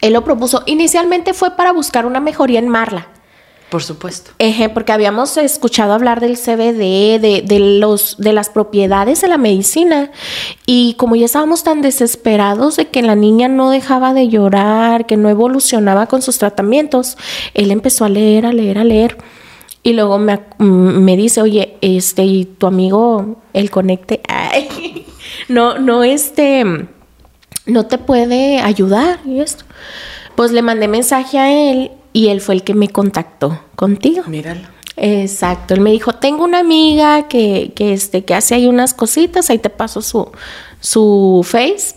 Él 0.00 0.14
lo 0.14 0.24
propuso. 0.24 0.62
Inicialmente 0.64 1.34
fue 1.34 1.56
para 1.56 1.72
buscar 1.72 2.06
una 2.06 2.18
mejoría 2.18 2.58
en 2.58 2.68
Marla. 2.68 3.08
Por 3.68 3.82
supuesto. 3.82 4.32
Eje, 4.38 4.70
porque 4.70 4.92
habíamos 4.92 5.36
escuchado 5.36 5.92
hablar 5.92 6.20
del 6.20 6.38
CBD, 6.38 7.20
de, 7.20 7.44
de, 7.46 7.58
los, 7.78 8.16
de 8.16 8.32
las 8.32 8.48
propiedades 8.48 9.20
de 9.20 9.28
la 9.28 9.36
medicina. 9.36 10.10
Y 10.64 10.94
como 10.94 11.14
ya 11.14 11.26
estábamos 11.26 11.62
tan 11.62 11.82
desesperados 11.82 12.76
de 12.76 12.88
que 12.88 13.02
la 13.02 13.14
niña 13.14 13.48
no 13.48 13.70
dejaba 13.70 14.14
de 14.14 14.28
llorar, 14.28 15.04
que 15.04 15.18
no 15.18 15.28
evolucionaba 15.28 16.06
con 16.06 16.22
sus 16.22 16.38
tratamientos, 16.38 17.18
él 17.52 17.70
empezó 17.70 18.06
a 18.06 18.08
leer, 18.08 18.46
a 18.46 18.52
leer, 18.52 18.78
a 18.78 18.84
leer. 18.84 19.18
Y 19.82 19.94
luego 19.94 20.18
me, 20.18 20.40
me 20.58 21.16
dice, 21.16 21.40
oye, 21.40 21.76
este, 21.80 22.24
y 22.24 22.44
tu 22.44 22.66
amigo, 22.66 23.40
el 23.52 23.70
conecte, 23.70 24.20
ay, 24.28 25.06
no, 25.48 25.78
no, 25.78 26.04
este, 26.04 26.64
no 27.66 27.86
te 27.86 27.98
puede 27.98 28.60
ayudar 28.60 29.20
y 29.24 29.40
esto. 29.40 29.64
Pues 30.36 30.52
le 30.52 30.62
mandé 30.62 30.88
mensaje 30.88 31.38
a 31.38 31.70
él 31.70 31.92
y 32.12 32.28
él 32.28 32.40
fue 32.40 32.56
el 32.56 32.62
que 32.62 32.74
me 32.74 32.88
contactó 32.88 33.60
contigo. 33.76 34.24
Míralo. 34.26 34.68
Exacto, 34.96 35.72
él 35.72 35.80
me 35.80 35.92
dijo, 35.92 36.12
tengo 36.12 36.44
una 36.44 36.58
amiga 36.58 37.26
que, 37.26 37.72
que, 37.74 37.94
este, 37.94 38.24
que 38.24 38.34
hace 38.34 38.54
ahí 38.54 38.66
unas 38.66 38.92
cositas, 38.92 39.48
ahí 39.48 39.58
te 39.58 39.70
paso 39.70 40.02
su, 40.02 40.30
su 40.80 41.40
face. 41.42 41.94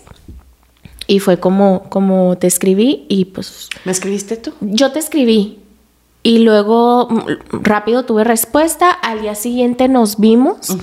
Y 1.06 1.18
fue 1.18 1.38
como, 1.38 1.82
como 1.90 2.38
te 2.38 2.46
escribí 2.46 3.04
y 3.10 3.26
pues... 3.26 3.68
¿Me 3.84 3.92
escribiste 3.92 4.38
tú? 4.38 4.54
Yo 4.62 4.90
te 4.90 5.00
escribí 5.00 5.58
y 6.24 6.38
luego 6.38 7.06
mm, 7.08 7.60
rápido 7.62 8.04
tuve 8.04 8.24
respuesta, 8.24 8.90
al 8.90 9.20
día 9.20 9.34
siguiente 9.34 9.86
nos 9.88 10.18
vimos 10.18 10.76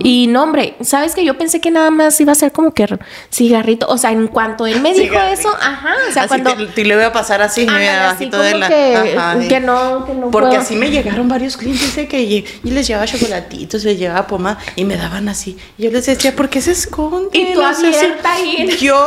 y 0.00 0.26
no 0.26 0.42
hombre, 0.42 0.74
sabes 0.80 1.14
que 1.14 1.24
yo 1.24 1.36
pensé 1.36 1.60
que 1.60 1.70
nada 1.70 1.90
más 1.90 2.18
iba 2.20 2.32
a 2.32 2.34
ser 2.34 2.50
como 2.50 2.72
que 2.72 2.98
cigarrito, 3.30 3.86
o 3.88 3.98
sea, 3.98 4.10
en 4.10 4.26
cuanto 4.26 4.66
él 4.66 4.80
me 4.80 4.94
dijo 4.94 5.18
eso, 5.20 5.50
ajá, 5.60 5.94
o 6.08 6.12
sea, 6.12 6.26
cuando 6.26 6.56
te, 6.68 6.84
le 6.84 6.96
voy 6.96 7.04
a 7.04 7.12
pasar 7.12 7.42
así, 7.42 7.66
así 7.68 8.30
como 8.30 8.42
de 8.42 8.54
la, 8.54 8.68
que, 8.68 9.48
que, 9.48 9.60
no, 9.60 10.06
que 10.06 10.14
no 10.14 10.30
Porque 10.30 10.56
así 10.56 10.74
me 10.74 10.90
llegaron 10.90 11.28
varios 11.28 11.58
clientes 11.58 11.94
de 11.94 12.08
que 12.08 12.22
y 12.22 12.44
les 12.64 12.86
llevaba 12.86 13.06
chocolatitos, 13.06 13.84
les 13.84 13.98
llevaba 13.98 14.26
poma 14.26 14.58
y 14.76 14.84
me 14.84 14.96
daban 14.96 15.28
así. 15.28 15.58
Y 15.76 15.84
yo 15.84 15.90
les 15.90 16.06
decía, 16.06 16.34
¿por 16.34 16.48
qué 16.48 16.62
se 16.62 16.72
esconden? 16.72 17.28
Y 17.32 17.52
tú 17.52 17.62
abierta 17.62 18.32
ahí. 18.32 18.76
Yo 18.80 19.06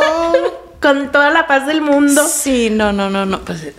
con 0.82 1.12
toda 1.12 1.30
la 1.30 1.46
paz 1.46 1.68
del 1.68 1.82
mundo. 1.82 2.22
Sí, 2.28 2.70
no, 2.72 2.94
no, 2.94 3.10
no, 3.10 3.26
no. 3.26 3.42
Pues 3.42 3.74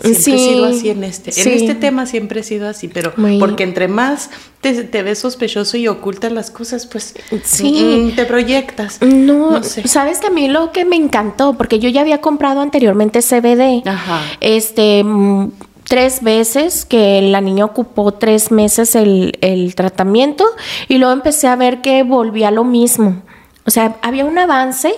siempre 0.00 0.12
he 0.12 0.14
sido 0.14 0.66
así 0.66 0.90
en 0.90 1.04
este. 1.04 1.40
En 1.40 1.48
este 1.48 1.74
tema 1.74 2.06
siempre 2.06 2.40
he 2.40 2.42
sido 2.42 2.68
así, 2.68 2.88
pero 2.88 3.12
porque 3.38 3.64
entre 3.64 3.88
más 3.88 4.30
te, 4.60 5.02
ves 5.02 5.18
sospechoso 5.18 5.76
y 5.76 5.88
ocultas 5.88 6.32
las 6.32 6.50
cosas, 6.50 6.86
pues 6.86 7.14
sí. 7.44 8.10
Mm, 8.10 8.16
te 8.16 8.24
proyectas. 8.24 9.00
No, 9.02 9.62
sabes 9.62 10.18
que 10.20 10.28
a 10.28 10.30
mí 10.30 10.48
lo 10.48 10.72
que 10.72 10.84
me 10.84 10.96
encantó, 10.96 11.54
porque 11.54 11.78
yo 11.78 11.88
ya 11.88 12.00
había 12.00 12.20
comprado 12.20 12.60
anteriormente 12.60 13.20
CBD. 13.20 13.86
Ajá. 13.86 14.22
Este 14.40 15.04
mm, 15.04 15.50
tres 15.84 16.22
veces, 16.22 16.84
que 16.84 17.22
la 17.22 17.40
niña 17.40 17.64
ocupó 17.64 18.12
tres 18.12 18.50
meses 18.50 18.94
el, 18.94 19.38
el, 19.40 19.74
tratamiento 19.74 20.44
y 20.86 20.98
luego 20.98 21.12
empecé 21.12 21.46
a 21.46 21.56
ver 21.56 21.80
que 21.80 22.02
volvía 22.02 22.50
lo 22.50 22.64
mismo. 22.64 23.22
O 23.68 23.70
sea, 23.70 23.96
había 24.00 24.24
un 24.24 24.38
avance, 24.38 24.94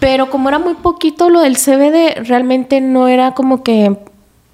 pero 0.00 0.28
como 0.28 0.48
era 0.48 0.58
muy 0.58 0.74
poquito 0.74 1.30
lo 1.30 1.40
del 1.40 1.56
CBD, 1.56 2.24
realmente 2.26 2.80
no 2.80 3.06
era 3.06 3.30
como 3.32 3.62
que 3.62 3.96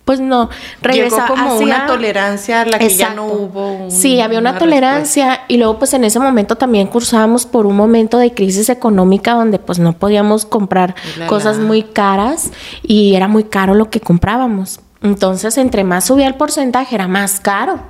pues 0.05 0.21
no, 0.21 0.51
regresaba 0.83 1.29
como 1.29 1.57
una 1.57 1.87
tolerancia 1.87 2.61
a 2.61 2.67
la 2.67 2.79
que 2.79 2.91
ya 2.91 3.15
no 3.15 3.25
hubo. 3.25 3.91
sí, 3.91 4.21
había 4.21 4.39
una, 4.39 4.59
tolerancia 4.59 5.41
y 5.49 5.57
luego 5.57 5.79
pues 5.79 5.95
en 5.95 6.05
ese 6.05 6.21
momento 6.21 6.57
también 6.57 6.89
cursábamos 6.89 7.47
por 7.47 7.65
un 7.65 7.77
momento 7.77 8.19
de 8.19 8.35
crisis 8.35 8.69
económica 8.69 9.33
donde 9.33 9.59
pues 9.59 9.79
no 9.79 9.95
podíamos 9.95 10.45
comprar 10.45 10.95
cosas 11.27 11.57
muy 11.57 11.85
caras 11.85 12.53
y 12.83 13.15
era 13.15 13.29
muy 13.29 13.45
caro 13.45 13.75
lo 13.75 13.89
que 13.89 14.01
comprábamos. 14.01 14.81
Entonces, 15.03 15.57
entre 15.57 15.85
más 15.85 16.05
subía 16.05 16.27
el 16.27 16.35
porcentaje, 16.35 16.95
era 16.95 17.09
más 17.09 17.41
caro. 17.41 17.81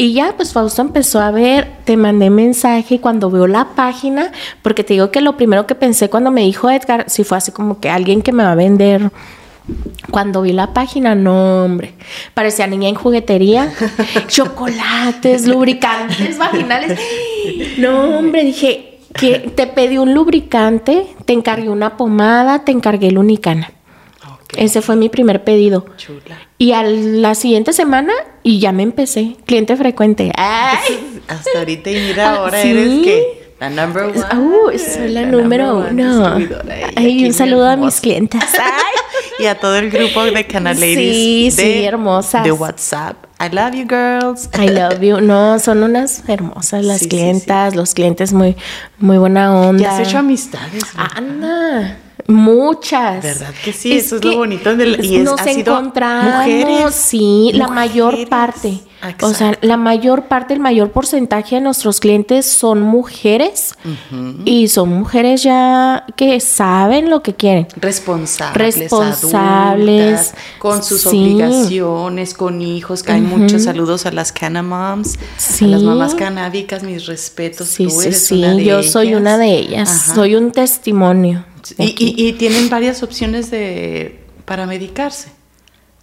Y 0.00 0.12
ya, 0.12 0.34
pues 0.36 0.52
Fausto 0.52 0.80
empezó 0.80 1.18
a 1.18 1.32
ver, 1.32 1.72
te 1.84 1.96
mandé 1.96 2.30
mensaje 2.30 2.94
y 2.94 2.98
cuando 3.00 3.32
veo 3.32 3.48
la 3.48 3.70
página, 3.74 4.30
porque 4.62 4.84
te 4.84 4.94
digo 4.94 5.10
que 5.10 5.20
lo 5.20 5.36
primero 5.36 5.66
que 5.66 5.74
pensé 5.74 6.08
cuando 6.08 6.30
me 6.30 6.42
dijo 6.42 6.70
Edgar, 6.70 7.06
si 7.08 7.24
fue 7.24 7.36
así 7.36 7.50
como 7.50 7.80
que 7.80 7.90
alguien 7.90 8.22
que 8.22 8.30
me 8.30 8.44
va 8.44 8.52
a 8.52 8.54
vender. 8.54 9.10
Cuando 10.12 10.42
vi 10.42 10.52
la 10.52 10.72
página, 10.72 11.16
no, 11.16 11.64
hombre, 11.64 11.94
parecía 12.32 12.68
niña 12.68 12.88
en 12.88 12.94
juguetería, 12.94 13.72
chocolates, 14.28 15.48
lubricantes 15.48 16.38
vaginales. 16.38 16.96
No, 17.78 18.18
hombre, 18.18 18.44
dije 18.44 19.00
que 19.14 19.50
te 19.52 19.66
pedí 19.66 19.98
un 19.98 20.14
lubricante, 20.14 21.08
te 21.24 21.32
encargué 21.32 21.70
una 21.70 21.96
pomada, 21.96 22.64
te 22.64 22.70
encargué 22.70 23.08
el 23.08 23.18
unicana. 23.18 23.72
Ese 24.56 24.82
fue 24.82 24.96
mi 24.96 25.08
primer 25.08 25.44
pedido. 25.44 25.86
Chula. 25.96 26.38
Y 26.56 26.72
a 26.72 26.82
la 26.82 27.34
siguiente 27.34 27.72
semana, 27.72 28.12
y 28.42 28.58
ya 28.60 28.72
me 28.72 28.82
empecé, 28.82 29.36
cliente 29.46 29.76
frecuente. 29.76 30.32
Hasta 31.28 31.58
ahorita 31.58 31.90
y 31.90 31.94
mira, 31.94 32.36
ahora 32.36 32.62
eres 32.62 33.04
que 33.04 33.38
la 33.60 33.70
number 33.70 34.04
one. 34.04 34.20
Uh, 34.40 34.78
soy 34.78 35.08
la, 35.08 35.26
número 35.26 35.78
uno. 35.78 36.38
Ay, 36.94 37.24
un 37.24 37.32
saludo 37.32 37.68
a 37.68 37.76
mis 37.76 38.00
clientes. 38.00 38.40
y 39.40 39.46
a 39.46 39.58
todo 39.58 39.76
el 39.76 39.90
grupo 39.90 40.22
de 40.24 40.46
Canal 40.46 40.78
Ladies. 40.78 40.96
Sí, 40.98 41.50
sí, 41.50 41.84
hermosas. 41.84 42.44
De 42.44 42.52
WhatsApp. 42.52 43.16
I 43.40 43.52
love 43.52 43.74
you, 43.74 43.84
girls. 43.84 44.48
I 44.56 44.68
love 44.68 45.00
you. 45.00 45.20
No, 45.20 45.58
son 45.58 45.82
unas 45.82 46.28
hermosas 46.28 46.84
las 46.84 47.06
clientas, 47.08 47.74
los 47.74 47.94
clientes 47.94 48.32
muy, 48.32 48.56
muy 48.98 49.18
buena 49.18 49.52
onda. 49.52 49.82
Ya 49.82 49.96
has 49.96 50.08
hecho 50.08 50.18
amistades. 50.18 50.84
Anda. 50.96 51.98
Muchas. 52.26 53.22
¿Verdad 53.22 53.54
que 53.64 53.72
sí? 53.72 53.92
Eso 53.92 54.16
es 54.16 54.24
lo 54.24 54.36
bonito. 54.36 54.70
y 54.72 55.16
es, 55.16 55.24
nos 55.24 55.46
encontramos, 55.46 56.46
mujeres. 56.46 56.94
Sí, 56.94 57.50
la 57.54 57.68
mayor 57.68 58.28
parte. 58.28 58.80
O 59.22 59.32
sea, 59.32 59.56
la 59.62 59.76
mayor 59.76 60.24
parte, 60.24 60.54
el 60.54 60.60
mayor 60.60 60.90
porcentaje 60.90 61.56
de 61.56 61.60
nuestros 61.60 62.00
clientes 62.00 62.46
son 62.46 62.82
mujeres 62.82 63.74
y 64.44 64.66
son 64.68 64.88
mujeres 64.88 65.44
ya 65.44 66.04
que 66.16 66.40
saben 66.40 67.08
lo 67.08 67.22
que 67.22 67.34
quieren. 67.34 67.68
Responsables. 67.76 68.76
Responsables. 68.76 70.34
con 70.58 70.82
sus 70.82 71.06
obligaciones, 71.06 72.34
con 72.34 72.60
hijos, 72.60 73.04
que 73.04 73.12
hay 73.12 73.20
muchos 73.20 73.64
saludos 73.64 74.04
a 74.06 74.10
las 74.10 74.32
Cana 74.32 74.62
Moms, 74.62 75.16
a 75.60 75.64
las 75.66 75.82
mamás 75.82 76.16
canábicas, 76.16 76.82
mis 76.82 77.06
respetos. 77.06 77.68
Sí, 77.68 77.88
sí, 77.88 78.12
sí. 78.12 78.64
Yo 78.64 78.82
soy 78.82 79.14
una 79.14 79.38
de 79.38 79.50
ellas. 79.58 80.12
Soy 80.14 80.34
un 80.34 80.50
testimonio. 80.50 81.44
Y, 81.76 82.32
tienen 82.34 82.70
varias 82.70 83.02
opciones 83.02 83.50
de 83.50 84.20
para 84.44 84.66
medicarse. 84.66 85.30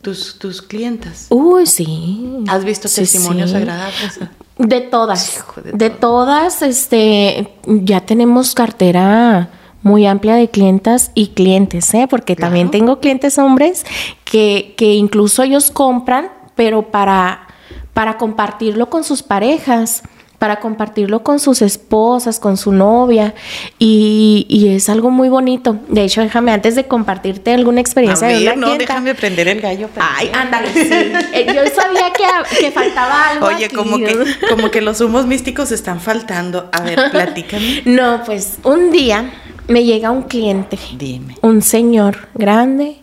Tus, 0.02 0.38
tus 0.38 0.62
clientas. 0.62 1.26
Uy, 1.30 1.66
sí. 1.66 2.44
¿Has 2.48 2.64
visto 2.64 2.88
testimonios 2.88 3.54
agradables? 3.56 4.20
De 4.60 4.82
todas. 4.82 5.44
de, 5.74 5.90
todas, 5.90 6.62
este, 6.62 7.50
ya 7.66 8.02
tenemos 8.02 8.54
cartera 8.54 9.50
muy 9.82 10.06
amplia 10.06 10.36
de 10.36 10.50
clientas 10.50 11.12
y 11.16 11.30
clientes, 11.30 11.94
¿eh? 11.94 12.08
Porque 12.08 12.36
también 12.36 12.70
tengo 12.70 13.00
clientes 13.00 13.38
hombres 13.40 13.84
que, 14.24 14.76
que 14.78 14.94
incluso 14.94 15.42
ellos 15.42 15.72
compran, 15.72 16.30
pero 16.56 16.92
para, 16.92 17.48
para 17.94 18.18
compartirlo 18.18 18.90
con 18.90 19.04
sus 19.04 19.24
parejas 19.24 20.04
para 20.46 20.60
compartirlo 20.60 21.24
con 21.24 21.40
sus 21.40 21.64
esposas, 21.64 22.40
con 22.40 22.56
su 22.56 22.72
novia, 22.72 23.34
y, 23.80 24.68
es 24.76 24.90
algo 24.90 25.10
muy 25.10 25.28
bonito. 25.28 25.80
De 25.88 26.04
hecho, 26.04 26.22
déjame, 26.22 26.52
antes 26.52 26.76
de 26.76 26.86
compartirte 26.86 27.52
alguna 27.52 27.82
experiencia 27.82 28.28
de 28.28 28.44
una 28.44 28.56
no, 28.56 28.78
déjame 28.78 29.16
prender 29.16 29.48
el 29.48 29.60
gallo. 29.60 29.90
Ay, 29.98 30.30
ándale, 30.32 30.72
sí. 30.72 30.88
Eh, 31.34 31.48
yo 31.48 31.64
sabía 31.74 32.14
que, 32.14 32.70
faltaba 32.70 33.30
algo 33.30 33.48
Oye, 33.48 33.70
como, 33.70 33.98
que, 33.98 34.24
como 34.48 34.70
que 34.70 34.82
los 34.82 35.02
humos 35.02 35.26
místicos 35.26 35.72
están 35.72 36.00
faltando. 36.00 36.70
A 36.72 36.82
ver, 36.82 37.00
platícame. 37.12 37.82
no, 37.86 38.22
pues, 38.24 38.60
un 38.62 38.92
día 38.92 39.32
me 39.68 39.84
llega 39.84 40.12
un 40.12 40.22
cliente. 40.22 40.78
Dime. 40.96 41.38
Un 41.42 41.64
señor 41.64 42.28
grande, 42.36 42.98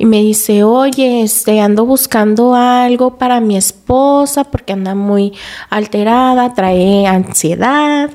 y 0.00 0.06
me 0.06 0.22
dice, 0.22 0.64
oye, 0.64 1.20
este, 1.20 1.60
ando 1.60 1.84
buscando 1.84 2.54
algo 2.54 3.18
para 3.18 3.38
mi 3.38 3.58
esposa 3.58 4.44
porque 4.44 4.72
anda 4.72 4.94
muy 4.94 5.34
alterada, 5.68 6.54
trae 6.54 7.06
ansiedad. 7.06 8.08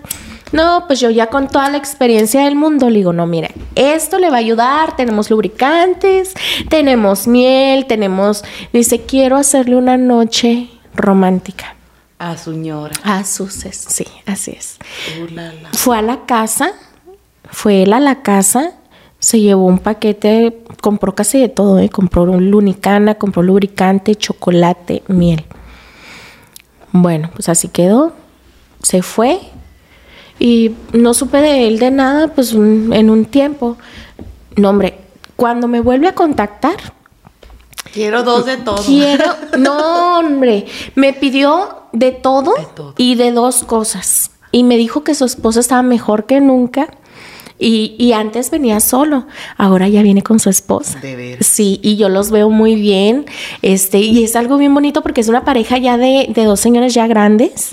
No, 0.51 0.85
pues 0.87 0.99
yo 0.99 1.11
ya 1.11 1.27
con 1.27 1.47
toda 1.47 1.69
la 1.69 1.77
experiencia 1.77 2.45
del 2.45 2.55
mundo 2.55 2.89
le 2.89 2.97
digo, 2.97 3.13
no, 3.13 3.27
mire, 3.27 3.51
esto 3.75 4.17
le 4.17 4.31
va 4.31 4.37
a 4.37 4.39
ayudar, 4.39 4.95
tenemos 4.95 5.29
lubricantes, 5.29 6.33
tenemos 6.69 7.27
miel, 7.27 7.85
tenemos, 7.85 8.43
dice, 8.73 9.01
quiero 9.01 9.37
hacerle 9.37 9.75
una 9.75 9.95
noche 9.95 10.71
romántica. 10.95 11.75
A 12.17 12.35
su 12.35 12.53
señora. 12.53 12.95
A 13.03 13.23
sus, 13.25 13.53
sí, 13.53 14.07
así 14.25 14.55
es. 14.57 14.79
Fue 15.73 15.99
a 15.99 16.01
la 16.01 16.25
casa, 16.25 16.71
fue 17.51 17.83
él 17.83 17.93
a 17.93 17.99
la 17.99 18.23
casa 18.23 18.73
se 19.19 19.39
llevó 19.39 19.65
un 19.65 19.79
paquete, 19.79 20.63
compró 20.81 21.15
casi 21.15 21.39
de 21.39 21.49
todo, 21.49 21.79
¿eh? 21.79 21.89
compró 21.89 22.23
un 22.23 22.51
lunicana, 22.51 23.15
compró 23.15 23.41
lubricante, 23.41 24.15
chocolate, 24.15 25.03
miel. 25.07 25.45
Bueno, 26.91 27.29
pues 27.33 27.49
así 27.49 27.67
quedó. 27.67 28.13
se 28.81 29.01
fue 29.01 29.39
y 30.39 30.75
no 30.93 31.13
supe 31.13 31.37
de 31.41 31.67
él 31.67 31.79
de 31.79 31.91
nada, 31.91 32.27
pues 32.27 32.53
en 32.53 33.09
un 33.09 33.25
tiempo. 33.25 33.77
No, 34.55 34.69
hombre, 34.69 34.99
cuando 35.35 35.67
me 35.67 35.79
vuelve 35.79 36.07
a 36.07 36.15
contactar. 36.15 36.75
Quiero 37.93 38.23
dos 38.23 38.45
de 38.45 38.57
todo. 38.57 38.83
Quiero, 38.83 39.25
no, 39.57 40.19
hombre, 40.19 40.65
me 40.95 41.13
pidió 41.13 41.83
de 41.93 42.11
todo, 42.11 42.53
de 42.55 42.67
todo. 42.75 42.93
y 42.97 43.15
de 43.15 43.31
dos 43.31 43.63
cosas. 43.63 44.31
Y 44.51 44.63
me 44.63 44.77
dijo 44.77 45.03
que 45.03 45.15
su 45.15 45.25
esposa 45.25 45.59
estaba 45.59 45.81
mejor 45.81 46.25
que 46.25 46.39
nunca 46.41 46.89
y, 47.57 48.11
antes 48.11 48.51
venía 48.51 48.81
solo, 48.81 49.27
ahora 49.57 49.87
ya 49.87 50.01
viene 50.01 50.21
con 50.21 50.39
su 50.39 50.49
esposa. 50.49 50.99
De 50.99 51.15
ver. 51.15 51.43
Sí, 51.43 51.79
y 51.81 51.95
yo 51.95 52.09
los 52.09 52.29
veo 52.29 52.49
muy 52.49 52.75
bien. 52.75 53.25
Este, 53.61 53.99
y 53.99 54.25
es 54.25 54.35
algo 54.35 54.57
bien 54.57 54.73
bonito 54.73 55.01
porque 55.01 55.21
es 55.21 55.29
una 55.29 55.45
pareja 55.45 55.77
ya 55.77 55.97
de, 55.97 56.29
dos 56.35 56.59
señores 56.59 56.93
ya 56.93 57.07
grandes. 57.07 57.71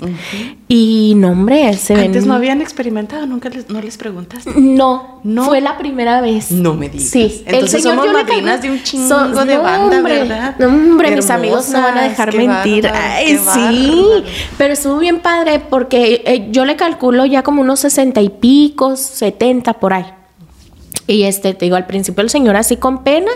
Y 0.69 1.13
no, 1.17 1.31
hombre, 1.31 1.73
se 1.73 1.95
ven. 1.95 2.05
Antes 2.05 2.25
no 2.25 2.33
habían 2.33 2.61
experimentado, 2.61 3.27
nunca 3.27 3.49
les, 3.49 3.69
no 3.69 3.81
les 3.81 3.97
preguntaste. 3.97 4.51
No, 4.55 5.19
no. 5.23 5.45
Fue 5.45 5.59
la 5.59 5.77
primera 5.77 6.21
vez. 6.21 6.49
No 6.51 6.73
me 6.75 6.87
digas. 6.87 7.09
Sí, 7.09 7.43
entonces 7.45 7.83
somos 7.83 8.11
madrinas 8.11 8.61
de 8.61 8.71
un 8.71 8.81
chingo 8.81 9.45
de 9.45 9.57
banda, 9.57 10.01
¿verdad? 10.01 10.55
No, 10.59 10.67
hombre, 10.67 11.13
mis 11.13 11.29
amigos 11.29 11.69
no 11.69 11.81
van 11.81 11.97
a 11.97 12.03
dejar 12.03 12.33
mentir. 12.33 12.87
Ay, 12.87 13.37
sí. 13.37 14.23
Pero 14.57 14.73
estuvo 14.73 14.97
bien 14.97 15.19
padre 15.19 15.59
porque 15.59 16.23
eh, 16.25 16.47
yo 16.51 16.63
le 16.63 16.77
calculo 16.77 17.25
ya 17.25 17.43
como 17.43 17.61
unos 17.61 17.81
sesenta 17.81 18.21
y 18.21 18.29
pico, 18.29 18.95
setenta 18.95 19.72
por 19.73 19.93
ahí. 19.93 20.05
Y 21.05 21.23
este, 21.23 21.53
te 21.53 21.65
digo, 21.65 21.75
al 21.75 21.85
principio 21.85 22.23
el 22.23 22.29
señor 22.29 22.55
así 22.55 22.77
con 22.77 23.03
pena, 23.03 23.31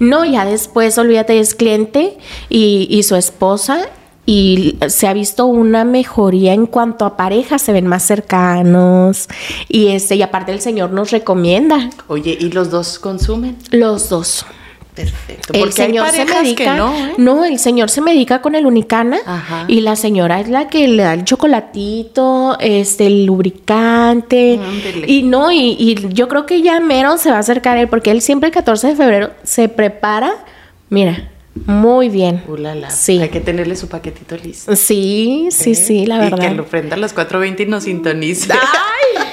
no, 0.00 0.24
ya 0.24 0.44
después, 0.44 0.98
olvídate, 0.98 1.38
es 1.38 1.54
cliente 1.54 2.18
y, 2.48 2.88
y 2.90 3.02
su 3.04 3.14
esposa 3.14 3.88
y 4.24 4.78
se 4.88 5.08
ha 5.08 5.12
visto 5.12 5.46
una 5.46 5.84
mejoría 5.84 6.54
en 6.54 6.66
cuanto 6.66 7.04
a 7.04 7.16
pareja, 7.16 7.58
se 7.58 7.72
ven 7.72 7.86
más 7.86 8.04
cercanos 8.04 9.28
y 9.68 9.88
este 9.88 10.14
y 10.16 10.22
aparte 10.22 10.52
el 10.52 10.60
señor 10.60 10.92
nos 10.92 11.10
recomienda. 11.10 11.90
Oye, 12.08 12.36
¿y 12.38 12.50
los 12.50 12.70
dos 12.70 12.98
consumen? 12.98 13.58
Los 13.70 14.08
dos. 14.08 14.46
Perfecto. 14.94 15.54
el 15.54 15.72
señor 15.72 16.10
se 16.10 16.24
medica. 16.26 16.76
No, 16.76 16.94
¿eh? 16.94 17.14
no, 17.16 17.44
el 17.44 17.58
señor 17.58 17.88
se 17.88 18.02
medica 18.02 18.42
con 18.42 18.54
el 18.54 18.66
Unicana 18.66 19.64
y 19.66 19.80
la 19.80 19.96
señora 19.96 20.40
es 20.40 20.48
la 20.48 20.68
que 20.68 20.86
le 20.86 21.02
da 21.02 21.14
el 21.14 21.24
chocolatito, 21.24 22.58
este, 22.60 23.06
el 23.06 23.24
lubricante. 23.24 24.60
y 25.06 25.22
no, 25.22 25.50
y, 25.50 25.96
yo 26.10 26.28
creo 26.28 26.44
que 26.44 26.60
ya 26.60 26.80
mero 26.80 27.16
se 27.16 27.30
va 27.30 27.36
a 27.36 27.40
acercar 27.40 27.78
él, 27.78 27.88
porque 27.88 28.10
él 28.10 28.20
siempre 28.20 28.48
el 28.48 28.54
14 28.54 28.88
de 28.88 28.96
febrero 28.96 29.30
se 29.42 29.68
prepara. 29.68 30.44
Mira, 30.90 31.30
muy 31.54 32.08
bien. 32.08 32.42
Sí. 32.90 33.18
Hay 33.18 33.28
que 33.28 33.40
tenerle 33.40 33.76
su 33.76 33.88
paquetito 33.88 34.36
listo. 34.36 34.74
Sí, 34.76 35.48
sí, 35.50 35.74
sí, 35.74 36.06
la 36.06 36.18
verdad. 36.18 36.38
Y 36.38 36.48
que 36.48 36.54
lo 36.54 36.66
prenda 36.66 36.96
a 36.96 36.98
las 36.98 37.14
4.20 37.14 37.60
y 37.60 37.66
nos 37.66 37.84
sintonice. 37.84 38.52
¡Ay! 38.52 39.24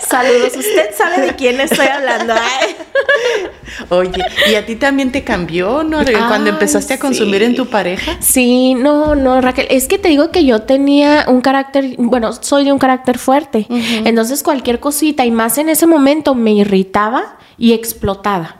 Saludos, 0.08 0.56
usted 0.56 0.90
sabe 0.96 1.26
de 1.26 1.36
quién 1.36 1.60
estoy 1.60 1.86
hablando. 1.86 2.34
Oye, 3.90 4.22
¿y 4.50 4.54
a 4.54 4.66
ti 4.66 4.76
también 4.76 5.12
te 5.12 5.24
cambió, 5.24 5.82
no? 5.82 5.98
Cuando 6.28 6.50
empezaste 6.50 6.94
a 6.94 6.98
consumir 6.98 7.42
en 7.42 7.54
tu 7.54 7.66
pareja. 7.66 8.16
Sí, 8.20 8.74
no, 8.74 9.14
no, 9.14 9.40
Raquel, 9.40 9.66
es 9.70 9.88
que 9.88 9.98
te 9.98 10.08
digo 10.08 10.30
que 10.30 10.44
yo 10.44 10.62
tenía 10.62 11.26
un 11.28 11.40
carácter, 11.40 11.94
bueno, 11.98 12.32
soy 12.32 12.64
de 12.64 12.72
un 12.72 12.78
carácter 12.78 13.18
fuerte. 13.18 13.66
Entonces 13.68 14.42
cualquier 14.42 14.80
cosita 14.80 15.24
y 15.24 15.30
más 15.30 15.58
en 15.58 15.68
ese 15.68 15.86
momento 15.86 16.34
me 16.34 16.52
irritaba 16.52 17.38
y 17.56 17.72
explotaba. 17.72 18.56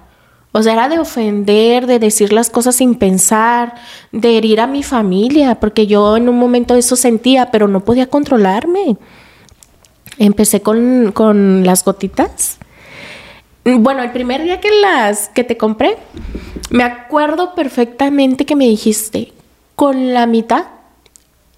O 0.53 0.63
sea, 0.63 0.73
era 0.73 0.89
de 0.89 0.99
ofender, 0.99 1.87
de 1.87 1.99
decir 1.99 2.33
las 2.33 2.49
cosas 2.51 2.77
sin 2.77 2.95
pensar, 2.95 3.75
de 4.13 4.39
herir 4.39 4.61
a 4.61 4.67
mi 4.67 4.83
familia, 4.83 5.61
porque 5.61 5.87
yo 5.87 6.17
en 6.17 6.29
un 6.29 6.39
momento 6.39 6.75
eso 6.75 6.97
sentía, 6.97 7.51
pero 7.51 7.69
no 7.69 7.85
podía 7.85 8.09
controlarme. 8.09 8.97
Empecé 10.19 10.63
con, 10.63 11.65
las 11.65 11.85
gotitas. 11.85 12.59
Bueno, 13.77 14.03
el 14.03 14.13
primer 14.13 14.43
día 14.43 14.61
que 14.61 14.71
las 14.71 15.29
que 15.29 15.45
te 15.45 15.57
compré, 15.57 15.97
me 16.71 16.85
acuerdo 16.85 17.55
perfectamente 17.55 18.47
que 18.47 18.57
me 18.57 18.67
dijiste 18.67 19.33
con 19.75 20.13
la 20.15 20.27
mitad 20.27 20.65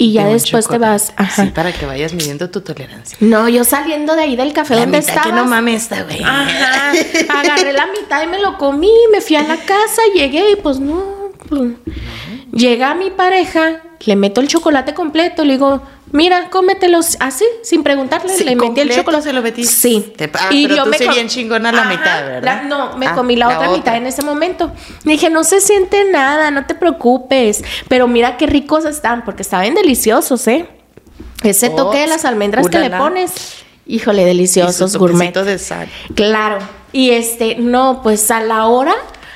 y 0.00 0.12
ya 0.12 0.26
después 0.26 0.66
te 0.66 0.78
vas. 0.78 1.12
Ajá. 1.16 1.44
Sí, 1.44 1.50
para 1.50 1.72
que 1.72 1.84
vayas 1.84 2.14
midiendo 2.14 2.48
tu 2.48 2.62
tolerancia. 2.62 3.18
No, 3.20 3.50
yo 3.50 3.64
saliendo 3.64 4.16
de 4.16 4.22
ahí 4.22 4.34
del 4.34 4.54
café 4.54 4.74
donde 4.74 4.96
estaba. 4.96 5.24
que 5.24 5.32
no 5.32 5.44
mames 5.44 5.82
esta, 5.82 6.04
güey. 6.04 6.22
Ajá. 6.22 6.92
Agarré 7.38 7.74
la 7.74 7.86
mitad 7.86 8.22
y 8.22 8.26
me 8.26 8.40
lo 8.40 8.56
comí, 8.56 8.90
me 9.12 9.20
fui 9.20 9.36
a 9.36 9.42
la 9.42 9.58
casa, 9.58 10.00
llegué 10.14 10.52
y 10.52 10.56
pues 10.56 10.80
no. 10.80 11.02
Pues, 11.50 11.72
llega 12.50 12.94
mi 12.94 13.10
pareja, 13.10 13.82
le 14.06 14.16
meto 14.16 14.40
el 14.40 14.48
chocolate 14.48 14.94
completo, 14.94 15.44
le 15.44 15.54
digo, 15.54 15.82
Mira, 16.12 16.50
cómetelos 16.50 17.16
así, 17.20 17.44
sin 17.62 17.82
preguntarle. 17.82 18.36
le 18.44 18.56
metí 18.56 18.80
el 18.80 18.90
chocolate. 18.90 19.24
se 19.24 19.32
lo 19.32 19.42
metí. 19.42 19.64
Sí. 19.64 20.12
Ah, 20.34 20.48
y 20.50 20.66
pero 20.66 20.76
yo 20.76 20.84
tú 20.84 20.90
me 20.90 20.98
bien 21.08 21.28
chingona 21.28 21.70
la 21.70 21.84
mitad, 21.84 22.24
¿verdad? 22.24 22.62
no, 22.64 22.96
me 22.96 23.06
ah, 23.06 23.14
comí 23.14 23.36
la, 23.36 23.48
otra, 23.48 23.70
mitad 23.70 23.96
en 23.96 24.06
ese 24.06 24.22
momento. 24.22 24.72
Le 25.04 25.12
dije, 25.12 25.30
no 25.30 25.44
se 25.44 25.60
siente 25.60 26.04
nada, 26.10 26.50
no 26.50 26.66
te 26.66 26.74
preocupes. 26.74 27.62
Pero 27.88 28.08
mira 28.08 28.36
qué 28.36 28.46
ricos 28.46 28.84
están, 28.84 29.24
porque 29.24 29.42
estaban 29.42 29.74
deliciosos, 29.74 30.46
¿eh? 30.48 30.66
Ese 31.42 31.70
toque 31.70 31.98
de 31.98 32.06
las 32.06 32.24
almendras 32.24 32.68
que 32.68 32.78
le 32.78 32.90
pones. 32.90 33.64
Híjole, 33.86 34.24
deliciosos, 34.24 34.96
gourmet. 34.96 35.32
de 35.32 35.58
sal. 35.58 35.88
Claro. 36.14 36.58
Y 36.92 37.10
este, 37.10 37.56
no, 37.56 38.02
pues 38.02 38.30
a 38.30 38.40
la 38.40 38.66
hora 38.66 38.94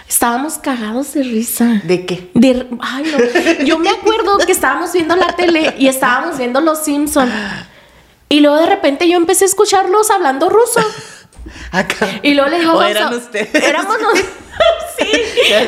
Estábamos 0.08 0.58
cagados 0.58 1.14
de 1.14 1.22
risa. 1.22 1.80
¿De 1.84 2.06
qué? 2.06 2.30
De, 2.34 2.66
ay, 2.80 3.04
no. 3.04 3.64
Yo 3.64 3.78
me 3.78 3.90
acuerdo 3.90 4.38
que 4.38 4.52
estábamos 4.52 4.92
viendo 4.92 5.16
la 5.16 5.34
tele 5.34 5.74
y 5.78 5.88
estábamos 5.88 6.38
viendo 6.38 6.60
Los 6.60 6.84
Simpson. 6.84 7.30
Y 8.28 8.40
luego 8.40 8.56
de 8.58 8.66
repente 8.66 9.08
yo 9.08 9.16
empecé 9.16 9.44
a 9.44 9.48
escucharlos 9.48 10.10
hablando 10.10 10.48
ruso. 10.48 10.80
Acá. 11.72 12.08
Y 12.22 12.34
luego 12.34 12.50
le 12.50 12.60
digo, 12.60 12.72
¿O 12.74 12.82
eran 12.82 13.14
ustedes? 13.14 13.54
Éramos 13.54 13.96
sí. 14.98 15.10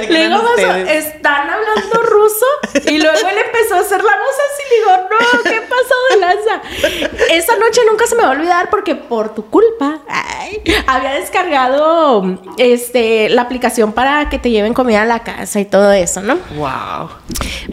Le 0.09 0.29
digo, 0.29 0.42
están 0.88 1.51
hablando 1.51 2.03
ruso. 2.03 2.46
Y 2.87 2.99
luego 2.99 3.29
él 3.29 3.38
empezó 3.46 3.75
a 3.75 3.81
hacer 3.81 4.03
la 4.03 4.12
voz 4.16 4.37
así. 4.46 4.62
Le 4.70 4.77
digo, 4.77 5.09
no, 5.11 5.42
¿qué 5.42 5.61
pasó 5.62 5.94
de 6.11 6.16
lanza? 6.18 7.25
Esa 7.31 7.57
noche 7.57 7.81
nunca 7.90 8.07
se 8.07 8.14
me 8.14 8.22
va 8.22 8.29
a 8.29 8.33
olvidar 8.33 8.70
porque 8.70 8.94
por 8.94 9.35
tu 9.35 9.46
culpa 9.51 10.01
había 10.87 11.14
descargado 11.14 12.38
este, 12.59 13.29
la 13.29 13.42
aplicación 13.42 13.92
para 13.92 14.29
que 14.29 14.38
te 14.38 14.51
lleven 14.51 14.75
comida 14.75 15.03
a 15.03 15.05
la 15.07 15.21
casa 15.21 15.61
y 15.61 15.64
todo 15.64 15.92
eso, 15.92 16.21
¿no? 16.21 16.37
Wow. 16.57 17.09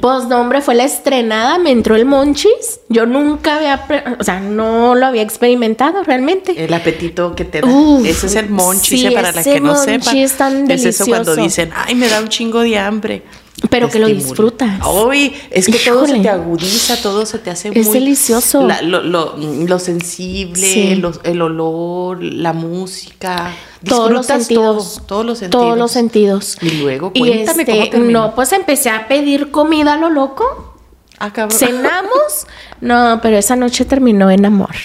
Pues 0.01 0.25
no, 0.25 0.41
hombre, 0.41 0.61
fue 0.61 0.75
la 0.75 0.83
estrenada, 0.83 1.57
me 1.59 1.71
entró 1.71 1.95
el 1.95 2.05
monchis. 2.05 2.79
Yo 2.89 3.05
nunca 3.05 3.57
había, 3.57 3.85
o 4.19 4.23
sea, 4.23 4.39
no 4.39 4.95
lo 4.95 5.05
había 5.05 5.21
experimentado 5.21 6.03
realmente. 6.03 6.63
El 6.63 6.73
apetito 6.73 7.35
que 7.35 7.45
te 7.45 7.61
da. 7.61 7.67
ese 8.05 8.27
es 8.27 8.35
el 8.35 8.49
monchis, 8.49 9.11
para 9.13 9.31
la 9.31 9.43
que 9.43 9.59
no 9.59 9.75
sepan. 9.75 10.17
Es 10.17 10.33
tan 10.33 10.65
delicioso 10.65 11.05
cuando 11.05 11.35
dicen, 11.35 11.71
ay, 11.75 11.95
me 11.95 12.07
da 12.07 12.19
un 12.19 12.29
chingo 12.29 12.61
de 12.61 12.77
hambre. 12.77 13.23
Pero 13.69 13.89
que 13.89 13.99
lo 13.99 14.07
disfrutas. 14.07 14.81
Uy, 14.85 15.33
es 15.51 15.67
que 15.67 15.77
todo 15.77 16.07
se 16.07 16.19
te 16.19 16.29
agudiza, 16.29 16.97
todo 17.01 17.25
se 17.25 17.39
te 17.39 17.49
hace 17.49 17.69
es 17.73 17.85
muy... 17.85 17.99
delicioso. 17.99 18.67
lo, 18.81 19.79
sensible, 19.79 20.93
el 21.23 21.41
olor, 21.41 22.22
la 22.23 22.53
música. 22.53 23.51
Todos 23.87 24.11
los 24.11 24.25
sentidos. 24.25 25.01
todos 25.05 25.25
los 25.25 25.39
sentidos. 25.39 25.63
Todos 25.63 25.77
los 25.77 25.91
sentidos. 25.91 26.57
Y 26.61 26.69
luego, 26.81 27.11
cuéntame 27.13 27.65
cómo 27.65 27.83
este, 27.83 27.99
No, 27.99 28.35
pues 28.35 28.51
empecé 28.53 28.89
a 28.89 29.07
pedir 29.07 29.51
comida 29.51 29.93
a 29.93 29.97
lo 29.97 30.09
loco. 30.09 30.73
Ah, 31.19 31.31
Cenamos. 31.49 32.47
no, 32.81 33.19
pero 33.21 33.37
esa 33.37 33.55
noche 33.55 33.85
terminó 33.85 34.31
en 34.31 34.45
amor. 34.45 34.75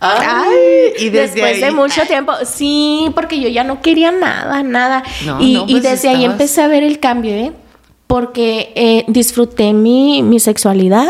Ay, 0.00 0.92
y 0.98 1.10
después 1.10 1.60
de 1.60 1.70
mucho 1.72 2.02
tiempo, 2.06 2.32
sí, 2.44 3.10
porque 3.14 3.40
yo 3.40 3.48
ya 3.48 3.64
no 3.64 3.82
quería 3.82 4.12
nada, 4.12 4.62
nada. 4.62 5.02
y, 5.40 5.58
pues 5.58 5.82
desde 5.82 6.08
ahí 6.08 6.24
empecé 6.24 6.62
a 6.62 6.68
ver 6.68 6.84
el 6.84 7.00
cambio, 7.00 7.32
¿eh? 7.32 7.52
Porque 8.06 8.72
eh, 8.76 9.04
disfruté 9.08 9.72
mi, 9.72 10.22
mi 10.22 10.38
sexualidad, 10.38 11.08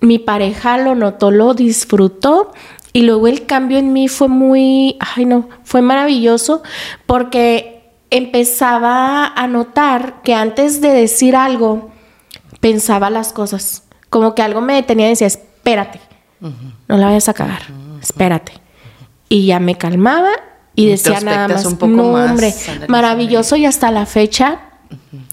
mi 0.00 0.18
pareja 0.18 0.78
lo 0.78 0.94
notó, 0.94 1.30
lo 1.30 1.54
disfrutó. 1.54 2.52
Y 2.92 3.02
luego 3.02 3.28
el 3.28 3.46
cambio 3.46 3.78
en 3.78 3.92
mí 3.92 4.08
fue 4.08 4.28
muy, 4.28 4.96
ay 5.00 5.24
no, 5.24 5.48
fue 5.64 5.82
maravilloso 5.82 6.62
porque 7.06 7.90
empezaba 8.10 9.26
a 9.26 9.46
notar 9.46 10.22
que 10.22 10.34
antes 10.34 10.80
de 10.80 10.88
decir 10.88 11.36
algo, 11.36 11.90
pensaba 12.60 13.10
las 13.10 13.32
cosas. 13.32 13.84
Como 14.10 14.34
que 14.34 14.42
algo 14.42 14.60
me 14.60 14.74
detenía 14.74 15.06
y 15.06 15.10
decía, 15.10 15.26
espérate, 15.26 16.00
no 16.40 16.96
la 16.96 17.06
vayas 17.06 17.28
a 17.28 17.34
cagar 17.34 17.62
espérate. 18.00 18.52
Y 19.28 19.46
ya 19.46 19.60
me 19.60 19.76
calmaba 19.76 20.30
y 20.74 20.86
decía 20.86 21.20
nada 21.20 21.48
más, 21.48 21.64
un 21.66 21.76
poco 21.76 21.92
no, 21.92 22.12
hombre, 22.12 22.54
maravilloso 22.88 23.56
y 23.56 23.66
hasta 23.66 23.90
la 23.90 24.06
fecha 24.06 24.60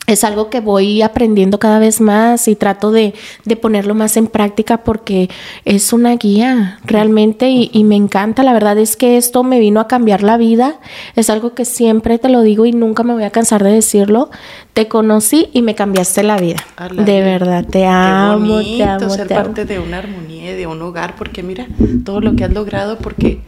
es 0.08 0.24
algo 0.24 0.50
que 0.50 0.60
voy 0.60 1.02
aprendiendo 1.02 1.60
cada 1.60 1.80
vez 1.80 2.00
más 2.00 2.48
y 2.48 2.56
trato 2.56 2.91
de, 2.91 3.13
ponerlo 3.62 3.96
más 3.96 4.18
en 4.18 4.28
práctica 4.28 4.84
porque 4.84 5.30
es 5.65 5.94
una 5.94 6.15
guía 6.15 6.80
realmente 6.84 7.50
y, 7.50 7.84
me 7.84 7.96
encanta. 7.96 8.44
La 8.44 8.54
verdad 8.54 8.78
es 8.78 8.96
que 8.96 9.18
esto 9.18 9.44
me 9.44 9.60
vino 9.60 9.80
a 9.80 9.88
cambiar 9.88 10.24
la 10.24 10.38
vida. 10.38 10.80
Es 11.15 11.30
algo 11.30 11.54
que 11.54 11.65
siempre 11.65 12.20
te 12.20 12.30
lo 12.30 12.41
digo 12.41 12.65
y 12.65 12.72
nunca 12.72 13.04
me 13.04 13.13
voy 13.13 13.24
a 13.24 13.32
cansar 13.32 13.63
de 13.63 13.72
decirlo. 13.72 14.30
Te 14.74 14.88
conocí 14.88 15.50
y 15.54 15.62
me 15.62 15.76
cambiaste 15.76 16.24
la 16.24 16.38
vida. 16.38 16.63
de 16.91 17.22
verdad, 17.22 17.65
te 17.65 17.86
amo, 17.86 18.62
te 18.62 18.84
amo. 18.84 19.10
Ser 19.10 19.28
parte 19.28 19.65
de 19.65 19.80
una 19.80 20.00
armonía, 20.00 20.56
de 20.56 20.68
un 20.68 20.82
hogar, 20.82 21.15
porque 21.15 21.44
mira 21.44 21.68
todo 22.04 22.22
lo 22.22 22.36
que 22.36 22.44
has 22.44 22.54
logrado, 22.54 22.98
porque 22.98 23.41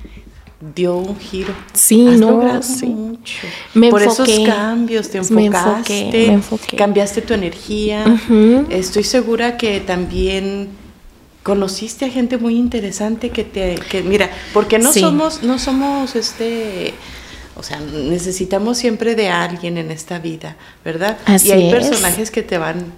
dio 0.59 0.97
un 0.97 1.19
giro. 1.19 1.53
Sí, 1.73 2.03
no, 2.03 2.41
mucho. 2.83 3.47
Por 3.89 4.01
esos 4.01 4.29
cambios 4.45 5.09
te 5.09 5.19
enfocaste, 5.19 6.39
cambiaste 6.75 7.21
tu 7.21 7.33
energía. 7.33 8.05
Estoy 8.69 9.03
segura 9.03 9.57
que 9.57 9.79
también 9.79 10.69
conociste 11.43 12.05
a 12.05 12.09
gente 12.09 12.37
muy 12.37 12.57
interesante 12.57 13.29
que 13.29 13.45
te 13.45 13.75
que 13.89 14.03
mira, 14.03 14.29
porque 14.53 14.79
no 14.79 14.91
somos 14.91 15.43
no 15.43 15.57
somos 15.59 16.15
este 16.17 16.93
o 17.55 17.63
sea, 17.63 17.79
necesitamos 17.79 18.77
siempre 18.77 19.15
de 19.15 19.29
alguien 19.29 19.77
en 19.77 19.89
esta 19.89 20.19
vida, 20.19 20.57
¿verdad? 20.83 21.17
y 21.43 21.51
hay 21.51 21.71
personajes 21.71 22.29
que 22.31 22.43
te 22.43 22.57
van 22.57 22.93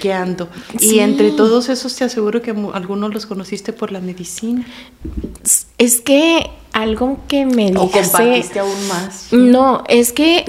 guiando. 0.00 0.48
Y 0.80 0.98
entre 1.00 1.30
todos 1.32 1.68
esos 1.68 1.94
te 1.96 2.04
aseguro 2.04 2.42
que 2.42 2.54
algunos 2.72 3.12
los 3.12 3.26
conociste 3.26 3.72
por 3.72 3.92
la 3.92 4.00
medicina. 4.00 4.66
Es 5.78 6.00
que 6.00 6.50
algo 6.72 7.20
que 7.28 7.46
me 7.46 7.70
dice... 7.70 7.78
O 7.78 7.90
compartiste 7.90 8.58
aún 8.58 8.88
más. 8.88 9.32
No, 9.32 9.84
es 9.88 10.12
que 10.12 10.44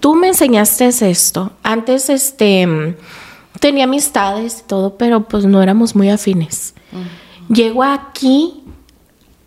tú 0.00 0.14
me 0.14 0.28
enseñaste 0.28 0.88
esto. 0.88 1.52
Antes, 1.62 2.10
este, 2.10 2.96
tenía 3.60 3.84
amistades 3.84 4.60
y 4.60 4.68
todo, 4.68 4.96
pero 4.96 5.24
pues 5.24 5.44
no 5.44 5.62
éramos 5.62 5.94
muy 5.94 6.10
afines. 6.10 6.74
Llego 7.48 7.82
aquí 7.82 8.62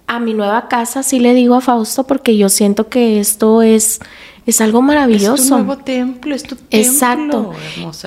a 0.08 0.20
mi 0.20 0.34
nueva 0.34 0.68
casa, 0.68 1.04
sí 1.04 1.20
le 1.20 1.34
digo 1.34 1.56
a 1.56 1.62
Fausto, 1.62 2.06
porque 2.06 2.38
yo 2.38 2.50
siento 2.50 2.88
que 2.88 3.20
esto 3.20 3.62
es 3.62 4.00
es 4.48 4.62
algo 4.62 4.82
maravilloso. 4.82 5.36
Es 5.36 5.50
tu 5.50 5.56
nuevo 5.56 5.78
templo, 5.78 6.34
es 6.34 6.44
tu 6.44 6.56
templo. 6.56 6.80
Exacto. 6.80 7.54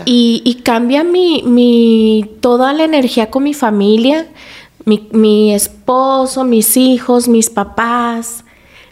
Y, 0.07 0.62
cambia 0.64 1.05
mi, 1.05 1.42
mi, 1.42 2.24
toda 2.40 2.72
la 2.72 2.85
energía 2.85 3.31
con 3.31 3.42
mi 3.42 3.53
familia, 3.53 4.26
mi, 4.87 5.07
mi 5.12 5.55
esposo, 5.55 6.44
mis 6.44 6.79
hijos, 6.79 7.29
mis 7.29 7.50
papás, 7.50 8.44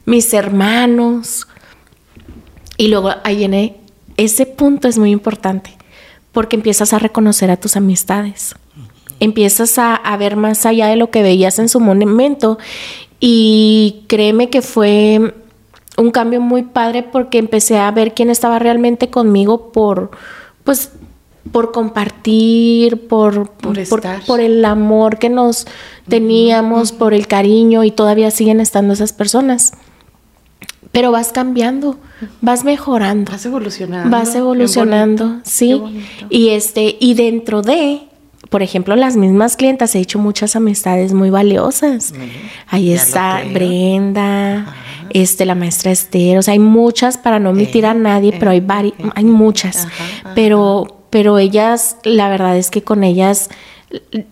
mis 0.05 0.35
hermanos. 0.35 1.49
Y 2.77 2.89
luego 2.89 3.13
ahí 3.25 3.37
viene, 3.37 3.77
ese 4.19 4.45
punto 4.45 4.87
es 4.87 4.99
muy 4.99 5.11
importante, 5.11 5.75
porque 6.33 6.55
empiezas 6.55 6.93
a 6.93 6.99
reconocer 6.99 7.51
a 7.51 7.57
tus 7.57 7.77
amistades. 7.77 8.57
Empiezas 9.21 9.79
a, 9.79 9.95
a 9.95 10.19
ver 10.19 10.37
más 10.37 10.67
allá 10.67 10.89
de 10.89 10.97
lo 10.97 11.11
que 11.11 11.23
veías 11.23 11.59
en 11.59 11.71
su 11.71 11.81
momento. 11.81 12.59
Y 13.21 14.05
créeme 14.07 14.51
que 14.51 14.61
fue 14.61 15.33
un 15.99 16.11
cambio 16.11 16.41
muy 16.41 16.63
padre 16.63 17.03
porque 17.03 17.39
empecé 17.39 17.79
a 17.79 17.91
ver 17.91 18.15
quién 18.15 18.31
estaba 18.31 18.59
realmente 18.59 19.11
conmigo 19.11 19.73
por, 19.73 20.11
pues, 20.65 20.93
por 21.51 21.73
compartir, 21.73 23.09
por, 23.09 23.51
por, 24.27 24.41
el 24.41 24.65
amor 24.65 25.19
que 25.19 25.29
nos 25.29 25.67
teníamos, 26.09 26.93
por 26.93 27.15
el 27.15 27.27
cariño 27.27 27.85
y 27.85 27.91
todavía 27.91 28.31
siguen 28.31 28.61
estando 28.61 28.95
esas 28.95 29.13
personas. 29.13 29.73
Pero 30.93 31.11
vas 31.11 31.33
cambiando, 31.33 31.99
vas 32.41 32.65
mejorando. 32.65 33.31
Vas 33.33 33.45
evolucionando. 33.45 34.11
Vas 34.11 34.35
evolucionando, 34.35 35.41
sí. 35.45 35.83
Y 36.31 36.51
este, 36.51 36.97
y 36.99 37.15
dentro 37.15 37.61
de, 37.63 38.09
por 38.51 38.63
ejemplo, 38.63 38.97
las 38.97 39.17
mismas 39.17 39.57
clientas, 39.57 39.95
he 39.95 39.99
hecho 39.99 40.19
muchas 40.19 40.57
amistades 40.57 41.13
muy 41.13 41.31
valiosas. 41.31 42.15
Ahí 42.69 42.93
está 42.93 43.43
Brenda 43.53 44.75
este, 45.11 45.45
la 45.45 45.55
maestra 45.55 45.91
Esther, 45.91 46.39
o 46.39 46.43
sea, 46.43 46.53
hay 46.53 46.59
muchas, 46.59 47.19
para 47.19 47.39
no 47.39 47.51
omitir 47.51 47.87
a 47.87 47.95
nadie, 47.95 48.35
pero 48.39 48.51
hay 48.51 48.61
varias, 48.61 48.95
hay 49.15 49.25
muchas, 49.25 49.89
pero, 50.35 51.05
pero 51.11 51.39
ellas, 51.39 51.97
la 52.05 52.29
verdad 52.29 52.57
es 52.57 52.71
que 52.71 52.83
con 52.83 53.05
ellas 53.05 53.49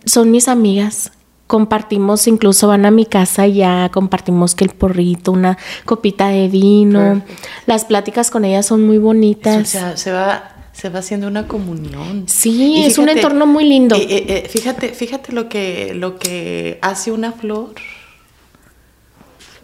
son 0.05 0.31
mis 0.31 0.47
amigas, 0.47 1.11
compartimos, 1.47 2.27
incluso 2.27 2.67
van 2.67 2.85
a 2.85 2.91
mi 2.91 3.05
casa 3.05 3.47
ya, 3.47 3.89
compartimos 3.91 4.53
que 4.53 4.65
el 4.65 4.71
porrito, 4.71 5.31
una 5.31 5.57
copita 5.85 6.27
de 6.27 6.47
vino, 6.47 7.21
las 7.65 7.85
pláticas 7.85 8.29
con 8.29 8.45
ellas 8.45 8.65
son 8.65 8.85
muy 8.85 8.97
bonitas. 8.97 9.61
O 9.61 9.65
sea, 9.65 9.97
se 9.97 10.11
va 10.11 10.56
se 10.77 10.89
va 10.89 10.99
haciendo 10.99 11.27
una 11.27 11.47
comunión. 11.47 12.25
Sí, 12.27 12.83
es 12.85 12.99
un 12.99 13.09
entorno 13.09 13.47
muy 13.47 13.63
lindo. 13.63 13.95
Eh, 13.95 14.05
eh, 14.07 14.25
eh, 14.27 14.49
fíjate, 14.49 14.89
fíjate 14.89 15.31
lo 15.31 15.49
que, 15.49 15.95
lo 15.95 16.19
que 16.19 16.77
hace 16.83 17.11
una 17.11 17.31
flor 17.31 17.73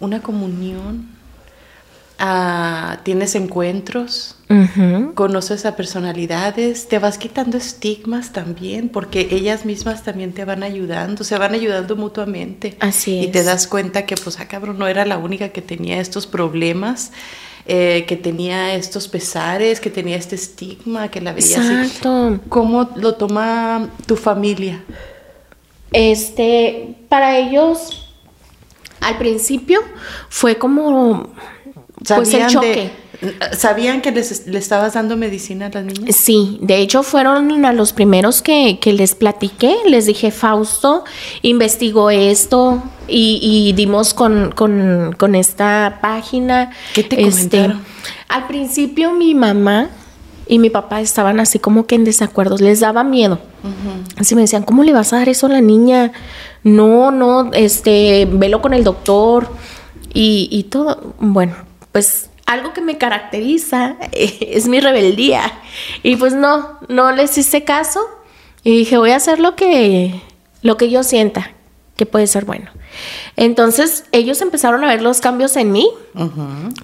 una 0.03 0.21
comunión, 0.21 1.07
ah, 2.19 2.99
tienes 3.03 3.35
encuentros, 3.35 4.37
conoces 5.15 5.65
a 5.65 5.75
personalidades, 5.75 6.87
te 6.87 6.99
vas 6.99 7.17
quitando 7.17 7.57
estigmas 7.57 8.33
también, 8.33 8.89
porque 8.89 9.29
ellas 9.31 9.65
mismas 9.65 10.03
también 10.03 10.33
te 10.33 10.45
van 10.45 10.61
ayudando, 10.61 11.23
se 11.23 11.37
van 11.37 11.53
ayudando 11.53 11.95
mutuamente. 11.95 12.75
Así 12.81 13.19
es. 13.19 13.25
Y 13.25 13.31
te 13.31 13.43
das 13.43 13.65
cuenta 13.65 14.05
que, 14.05 14.15
pues, 14.15 14.39
ah, 14.39 14.47
cabrón, 14.47 14.77
no 14.77 14.87
era 14.87 15.05
la 15.05 15.17
única 15.17 15.49
que 15.49 15.61
tenía 15.61 15.99
estos 15.99 16.27
problemas. 16.27 17.11
Eh, 17.65 18.03
que 18.07 18.17
tenía 18.17 18.75
estos 18.75 19.07
pesares, 19.07 19.79
que 19.79 19.89
tenía 19.89 20.17
este 20.17 20.35
estigma, 20.35 21.09
que 21.09 21.21
la 21.21 21.31
veía 21.31 21.57
Exacto. 21.57 22.41
¿Cómo 22.49 22.89
lo 22.95 23.15
toma 23.15 23.89
tu 24.05 24.17
familia? 24.17 24.83
Este, 25.93 26.95
para 27.07 27.37
ellos 27.37 28.09
al 28.99 29.17
principio 29.17 29.79
fue 30.27 30.57
como 30.57 31.29
pues 32.05 32.33
el 32.33 32.47
choque. 32.47 32.91
¿Sabían 33.55 34.01
que 34.01 34.11
les, 34.11 34.47
le 34.47 34.59
estabas 34.59 34.93
dando 34.93 35.15
medicina 35.15 35.67
a 35.67 35.69
las 35.69 35.85
niñas? 35.85 36.15
Sí, 36.15 36.59
de 36.61 36.77
hecho 36.77 37.03
fueron 37.03 37.65
a 37.65 37.73
los 37.73 37.93
primeros 37.93 38.41
que, 38.41 38.79
les 38.83 39.15
platiqué. 39.15 39.75
Les 39.87 40.05
dije, 40.05 40.31
Fausto 40.31 41.03
investigó 41.41 42.09
esto 42.09 42.83
y, 43.07 43.73
dimos 43.75 44.13
con, 44.13 45.35
esta 45.35 45.99
página. 46.01 46.71
¿Qué 46.93 47.03
te 47.03 47.21
este, 47.21 47.57
comentaron? 47.57 47.81
Al 48.27 48.47
principio 48.47 49.13
mi 49.13 49.33
mamá 49.35 49.89
y 50.47 50.59
mi 50.59 50.69
papá 50.69 50.99
estaban 50.99 51.39
así 51.39 51.59
como 51.59 51.85
que 51.85 51.95
en 51.95 52.03
desacuerdos, 52.03 52.59
les 52.59 52.81
daba 52.81 53.03
miedo. 53.03 53.39
Así 54.17 54.35
me 54.35 54.41
decían, 54.41 54.63
¿cómo 54.63 54.83
le 54.83 54.91
vas 54.91 55.13
a 55.13 55.17
dar 55.17 55.29
eso 55.29 55.45
a 55.45 55.49
la 55.49 55.61
niña? 55.61 56.11
No, 56.63 57.11
no, 57.11 57.51
este, 57.53 58.27
velo 58.29 58.61
con 58.61 58.73
el 58.73 58.83
doctor 58.83 59.47
y, 60.13 60.49
y 60.51 60.63
todo. 60.63 61.13
Bueno, 61.19 61.55
pues 61.93 62.29
algo 62.53 62.73
que 62.73 62.81
me 62.81 62.97
caracteriza 62.97 63.97
es 64.11 64.67
mi 64.67 64.79
rebeldía. 64.79 65.51
Y 66.03 66.15
pues 66.15 66.33
no, 66.33 66.79
no 66.87 67.11
les 67.11 67.37
hice 67.37 67.63
caso 67.63 67.99
y 68.63 68.77
dije, 68.77 68.97
voy 68.97 69.11
a 69.11 69.17
hacer 69.17 69.39
lo 69.39 69.55
que, 69.55 70.21
lo 70.61 70.77
que 70.77 70.89
yo 70.89 71.03
sienta 71.03 71.51
que 71.95 72.05
puede 72.05 72.27
ser 72.27 72.45
bueno. 72.45 72.71
Entonces 73.35 74.05
ellos 74.11 74.41
empezaron 74.41 74.83
a 74.83 74.87
ver 74.87 75.01
los 75.01 75.21
cambios 75.21 75.55
en 75.57 75.71
mí, 75.71 75.89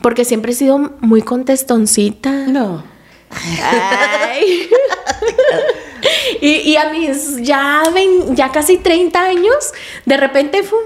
porque 0.02 0.26
siempre 0.26 0.52
he 0.52 0.56
sido 0.56 0.78
muy 1.00 1.22
contestoncita. 1.22 2.32
No. 2.32 2.84
y, 6.42 6.76
a 6.76 6.90
mis 6.90 7.38
ya, 7.42 7.84
ya 8.32 8.52
casi 8.52 8.78
30 8.78 9.22
años, 9.22 9.72
de 10.06 10.18
repente 10.18 10.64
fue 10.64 10.80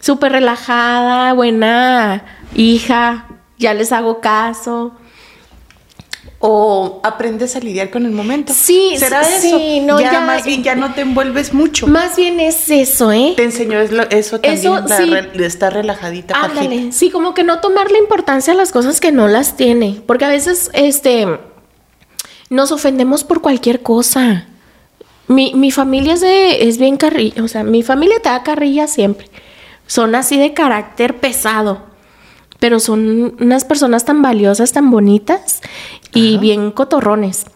súper 0.00 0.32
relajada, 0.32 1.34
buena 1.34 2.24
hija, 2.54 3.26
ya 3.60 3.74
les 3.74 3.92
hago 3.92 4.20
caso 4.20 4.92
o 6.42 7.00
aprendes 7.04 7.54
a 7.54 7.60
lidiar 7.60 7.90
con 7.90 8.06
el 8.06 8.12
momento. 8.12 8.54
Sí, 8.54 8.94
¿Será 8.96 9.22
sí, 9.22 9.76
eso? 9.76 9.86
No, 9.86 10.00
ya, 10.00 10.20
más 10.22 10.44
bien 10.44 10.62
ya 10.62 10.74
no 10.74 10.94
te 10.94 11.02
envuelves 11.02 11.52
mucho. 11.52 11.86
Más 11.86 12.16
bien 12.16 12.40
es 12.40 12.70
eso, 12.70 13.12
¿eh? 13.12 13.34
Te 13.36 13.44
enseñó 13.44 13.78
eso 13.78 14.40
también, 14.40 14.56
eso, 14.56 14.80
sí. 14.96 15.42
estar 15.44 15.72
relajadita. 15.72 16.34
Ándale, 16.42 16.92
sí, 16.92 17.10
como 17.10 17.34
que 17.34 17.44
no 17.44 17.60
tomarle 17.60 17.98
importancia 17.98 18.54
a 18.54 18.56
las 18.56 18.72
cosas 18.72 19.00
que 19.00 19.12
no 19.12 19.28
las 19.28 19.56
tiene, 19.56 20.02
porque 20.06 20.24
a 20.24 20.30
veces, 20.30 20.70
este, 20.72 21.26
nos 22.48 22.72
ofendemos 22.72 23.22
por 23.22 23.42
cualquier 23.42 23.82
cosa. 23.82 24.46
Mi, 25.28 25.52
mi 25.54 25.70
familia 25.70 26.14
es, 26.14 26.22
de, 26.22 26.68
es 26.68 26.78
bien 26.78 26.96
carrilla, 26.96 27.44
o 27.44 27.48
sea, 27.48 27.64
mi 27.64 27.82
familia 27.82 28.16
te 28.22 28.30
da 28.30 28.42
carrilla 28.42 28.86
siempre. 28.86 29.28
Son 29.86 30.14
así 30.14 30.38
de 30.38 30.54
carácter 30.54 31.18
pesado 31.18 31.89
pero 32.60 32.78
son 32.78 33.34
unas 33.40 33.64
personas 33.64 34.04
tan 34.04 34.22
valiosas, 34.22 34.72
tan 34.72 34.90
bonitas 34.90 35.60
y 36.12 36.38
bien 36.38 36.70
cotorrones. 36.70 37.46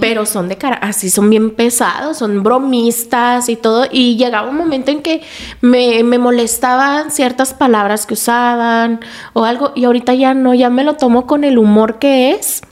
Pero 0.00 0.26
son 0.26 0.48
de 0.48 0.58
cara, 0.58 0.76
así 0.76 1.10
son 1.10 1.30
bien 1.30 1.50
pesados, 1.50 2.18
son 2.18 2.42
bromistas 2.42 3.48
y 3.48 3.56
todo. 3.56 3.86
Y 3.90 4.16
llegaba 4.16 4.50
un 4.50 4.56
momento 4.56 4.90
en 4.90 5.02
que 5.02 5.22
me, 5.60 6.02
me, 6.02 6.18
molestaban 6.18 7.10
ciertas 7.10 7.54
palabras 7.54 8.04
que 8.04 8.14
usaban 8.14 9.00
o 9.32 9.44
algo. 9.44 9.72
Y 9.74 9.84
ahorita 9.84 10.14
ya 10.14 10.34
no, 10.34 10.54
ya 10.54 10.70
me 10.70 10.84
lo 10.84 10.94
tomo 10.94 11.26
con 11.26 11.44
el 11.44 11.56
humor 11.56 11.98
que 11.98 12.32
es. 12.32 12.62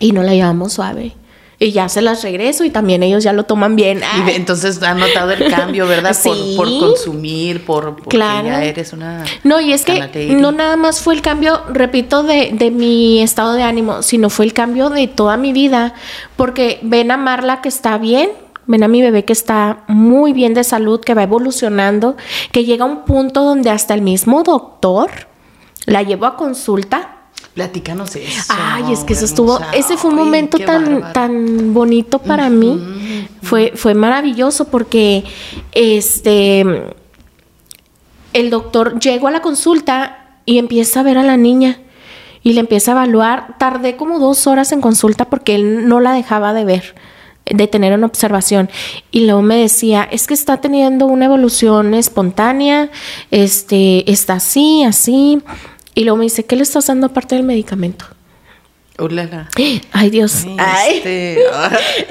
y 0.00 0.12
no 0.12 0.22
la 0.22 0.32
llevamos 0.32 0.72
suave 0.72 1.14
y 1.58 1.72
ya 1.72 1.88
se 1.88 2.02
las 2.02 2.22
regreso 2.22 2.64
y 2.64 2.70
también 2.70 3.02
ellos 3.02 3.22
ya 3.22 3.32
lo 3.32 3.44
toman 3.44 3.76
bien. 3.76 4.00
Y 4.26 4.30
entonces 4.32 4.82
han 4.82 4.98
notado 4.98 5.32
el 5.32 5.50
cambio, 5.50 5.86
¿verdad? 5.86 6.16
Sí. 6.24 6.54
Por, 6.56 6.68
consumir, 6.78 7.64
por 7.64 7.96
porque 7.96 8.16
Claro. 8.16 8.46
ya 8.46 8.64
eres 8.64 8.92
una 8.92 9.24
No, 9.42 9.60
y 9.60 9.72
es 9.72 9.84
que 9.84 10.28
no 10.38 10.52
nada 10.52 10.76
más 10.76 11.00
fue 11.00 11.14
el 11.14 11.22
cambio, 11.22 11.62
repito, 11.68 12.22
de, 12.22 12.50
de 12.52 12.70
mi 12.70 13.20
estado 13.20 13.52
de 13.54 13.62
ánimo, 13.62 14.02
sino 14.02 14.30
fue 14.30 14.44
el 14.46 14.52
cambio 14.52 14.90
de 14.90 15.06
toda 15.06 15.36
mi 15.36 15.52
vida, 15.52 15.94
porque 16.36 16.78
ven 16.82 17.10
a 17.10 17.16
Marla 17.16 17.60
que 17.60 17.68
está 17.68 17.98
bien, 17.98 18.30
ven 18.66 18.82
a 18.82 18.88
mi 18.88 19.02
bebé 19.02 19.24
que 19.24 19.32
está 19.32 19.84
muy 19.88 20.32
bien 20.32 20.54
de 20.54 20.64
salud, 20.64 21.00
que 21.00 21.14
va 21.14 21.24
evolucionando, 21.24 22.16
que 22.52 22.64
llega 22.64 22.84
a 22.84 22.88
un 22.88 23.04
punto 23.04 23.42
donde 23.44 23.70
hasta 23.70 23.94
el 23.94 24.02
mismo 24.02 24.42
doctor 24.42 25.10
la 25.86 26.02
llevo 26.02 26.26
a 26.26 26.36
consulta 26.36 27.13
Platícanos 27.54 28.16
eso. 28.16 28.52
Ay, 28.56 28.92
es 28.92 29.00
que 29.04 29.12
eso 29.12 29.24
estuvo, 29.24 29.54
hermosa. 29.56 29.76
ese 29.76 29.96
fue 29.96 30.10
un 30.10 30.18
Ay, 30.18 30.24
momento 30.24 30.58
tan, 30.58 30.84
bárbaro. 30.84 31.12
tan 31.12 31.72
bonito 31.72 32.18
para 32.18 32.50
mí. 32.50 33.28
Fue, 33.42 33.72
fue 33.76 33.94
maravilloso 33.94 34.66
porque 34.66 35.24
este 35.72 36.64
el 38.32 38.50
doctor 38.50 38.98
llegó 38.98 39.28
a 39.28 39.30
la 39.30 39.40
consulta 39.40 40.38
y 40.44 40.58
empieza 40.58 41.00
a 41.00 41.02
ver 41.04 41.16
a 41.18 41.22
la 41.22 41.36
niña 41.36 41.78
y 42.42 42.52
le 42.54 42.60
empieza 42.60 42.90
a 42.90 42.94
evaluar. 42.94 43.56
Tardé 43.58 43.96
como 43.96 44.18
dos 44.18 44.46
horas 44.46 44.72
en 44.72 44.80
consulta 44.80 45.26
porque 45.26 45.54
él 45.54 45.88
no 45.88 46.00
la 46.00 46.12
dejaba 46.12 46.52
de 46.52 46.64
ver, 46.64 46.94
de 47.46 47.68
tener 47.68 47.94
una 47.94 48.06
observación. 48.06 48.68
Y 49.12 49.26
luego 49.26 49.42
me 49.42 49.56
decía, 49.56 50.02
es 50.10 50.26
que 50.26 50.34
está 50.34 50.60
teniendo 50.60 51.06
una 51.06 51.26
evolución 51.26 51.94
espontánea, 51.94 52.90
este, 53.30 54.10
está 54.10 54.34
así, 54.34 54.82
así. 54.82 55.40
Y 55.94 56.04
luego 56.04 56.16
me 56.18 56.24
dice, 56.24 56.44
¿qué 56.44 56.56
le 56.56 56.62
estás 56.62 56.86
dando 56.86 57.06
aparte 57.06 57.34
del 57.36 57.44
medicamento? 57.44 58.04
Ulala. 58.98 59.48
Ay, 59.92 60.10
Dios. 60.10 60.44
Ay. 60.58 60.96
Este, 60.98 61.38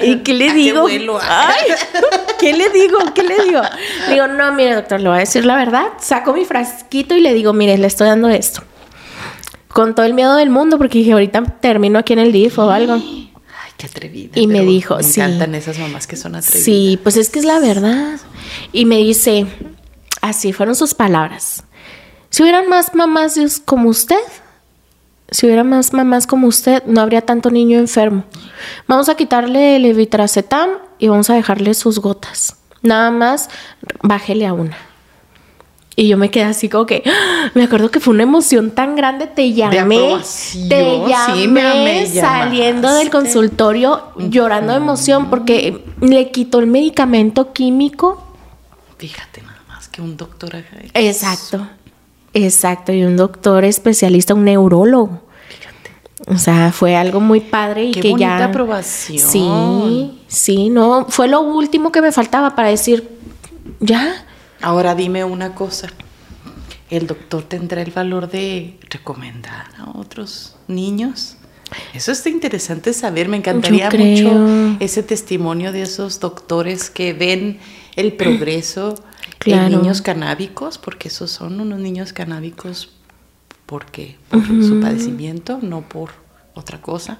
¿Y 0.02 0.18
qué 0.18 0.34
le 0.34 0.50
¿a 0.50 0.54
digo? 0.54 0.82
vuelo? 0.82 1.18
Ay, 1.20 1.70
¿Qué 2.40 2.52
le 2.52 2.68
digo? 2.70 2.98
¿Qué 3.14 3.22
le 3.22 3.42
digo? 3.44 3.60
Le 4.08 4.14
digo, 4.14 4.26
no, 4.28 4.52
mire, 4.52 4.74
doctor, 4.74 5.00
le 5.00 5.08
voy 5.08 5.16
a 5.16 5.20
decir 5.20 5.44
la 5.46 5.56
verdad. 5.56 5.86
Saco 6.00 6.34
mi 6.34 6.44
frasquito 6.44 7.14
y 7.16 7.20
le 7.20 7.32
digo, 7.32 7.52
mire, 7.52 7.78
le 7.78 7.86
estoy 7.86 8.08
dando 8.08 8.28
esto. 8.28 8.62
Con 9.68 9.94
todo 9.94 10.06
el 10.06 10.14
miedo 10.14 10.36
del 10.36 10.50
mundo, 10.50 10.78
porque 10.78 10.98
dije, 10.98 11.12
ahorita 11.12 11.42
termino 11.60 11.98
aquí 11.98 12.12
en 12.12 12.18
el 12.20 12.32
DIF 12.32 12.58
o 12.58 12.70
algo. 12.70 12.94
Ay, 12.94 13.30
qué 13.76 13.86
atrevida. 13.86 14.38
Y 14.38 14.46
me 14.46 14.60
dijo, 14.62 14.96
me 14.96 15.02
sí. 15.02 15.20
encantan 15.20 15.54
esas 15.54 15.78
mamás 15.78 16.06
que 16.06 16.16
son 16.16 16.36
atrevidas. 16.36 16.64
Sí, 16.64 16.98
pues 17.02 17.16
es 17.16 17.30
que 17.30 17.38
es 17.38 17.44
la 17.44 17.58
verdad. 17.58 18.20
Y 18.72 18.84
me 18.84 18.98
dice, 18.98 19.46
así 20.20 20.52
fueron 20.52 20.76
sus 20.76 20.94
palabras. 20.94 21.63
Si 22.34 22.42
hubieran 22.42 22.68
más 22.68 22.96
mamás 22.96 23.38
como 23.64 23.88
usted, 23.88 24.18
si 25.30 25.46
hubiera 25.46 25.62
más 25.62 25.92
mamás 25.92 26.26
como 26.26 26.48
usted, 26.48 26.82
no 26.84 27.00
habría 27.00 27.20
tanto 27.20 27.48
niño 27.48 27.78
enfermo. 27.78 28.24
Vamos 28.88 29.08
a 29.08 29.14
quitarle 29.14 29.76
el 29.76 29.84
evitracetam 29.84 30.70
y 30.98 31.06
vamos 31.06 31.30
a 31.30 31.34
dejarle 31.34 31.74
sus 31.74 32.00
gotas. 32.00 32.56
Nada 32.82 33.12
más, 33.12 33.50
bájele 34.02 34.48
a 34.48 34.52
una. 34.52 34.76
Y 35.94 36.08
yo 36.08 36.18
me 36.18 36.32
quedé 36.32 36.42
así 36.42 36.68
como 36.68 36.86
que, 36.86 37.04
¡ah! 37.06 37.52
me 37.54 37.62
acuerdo 37.62 37.92
que 37.92 38.00
fue 38.00 38.12
una 38.12 38.24
emoción 38.24 38.72
tan 38.72 38.96
grande, 38.96 39.28
te 39.28 39.52
llamé, 39.52 40.16
te 40.18 40.24
sí, 40.24 40.68
llamé 40.68 41.46
me 41.46 41.62
amé, 41.62 42.06
saliendo 42.08 42.92
del 42.94 43.10
consultorio 43.10 44.08
llorando 44.16 44.72
de 44.72 44.78
emoción 44.78 45.30
porque 45.30 45.84
le 46.00 46.32
quitó 46.32 46.58
el 46.58 46.66
medicamento 46.66 47.52
químico. 47.52 48.26
Fíjate 48.98 49.40
nada 49.42 49.62
más 49.68 49.86
que 49.86 50.02
un 50.02 50.16
doctor. 50.16 50.64
Exacto, 50.94 51.64
exacto, 52.34 52.92
y 52.92 53.04
un 53.04 53.16
doctor 53.16 53.64
especialista, 53.64 54.34
un 54.34 54.44
neurólogo. 54.44 55.22
O 56.26 56.38
sea, 56.38 56.72
fue 56.72 56.96
algo 56.96 57.20
muy 57.20 57.40
padre 57.40 57.84
y 57.84 57.90
Qué 57.92 58.00
que 58.00 58.10
bonita 58.10 58.38
ya. 58.38 58.44
aprobación. 58.46 59.28
Sí, 59.28 60.22
sí, 60.26 60.70
no, 60.70 61.06
fue 61.08 61.28
lo 61.28 61.40
último 61.40 61.92
que 61.92 62.00
me 62.00 62.12
faltaba 62.12 62.54
para 62.54 62.68
decir, 62.68 63.08
ya. 63.80 64.24
Ahora 64.62 64.94
dime 64.94 65.24
una 65.24 65.54
cosa. 65.54 65.88
¿El 66.88 67.06
doctor 67.06 67.42
tendrá 67.42 67.82
el 67.82 67.90
valor 67.90 68.30
de 68.30 68.78
recomendar 68.88 69.66
a 69.78 69.98
otros 69.98 70.56
niños? 70.68 71.36
Eso 71.92 72.12
está 72.12 72.28
interesante 72.28 72.92
saber. 72.92 73.28
Me 73.28 73.36
encantaría 73.36 73.90
mucho 73.90 74.76
ese 74.80 75.02
testimonio 75.02 75.72
de 75.72 75.82
esos 75.82 76.20
doctores 76.20 76.90
que 76.90 77.12
ven 77.12 77.58
el 77.96 78.12
progreso 78.12 78.94
Claro. 79.38 79.74
en 79.74 79.82
niños 79.82 80.00
canábicos, 80.00 80.78
porque 80.78 81.08
esos 81.08 81.30
son 81.30 81.60
unos 81.60 81.78
niños 81.78 82.12
canábicos 82.12 82.90
porque 83.66 84.16
por 84.30 84.44
su 84.46 84.80
padecimiento, 84.80 85.58
no 85.60 85.82
por 85.88 86.10
otra 86.54 86.80
cosa. 86.80 87.18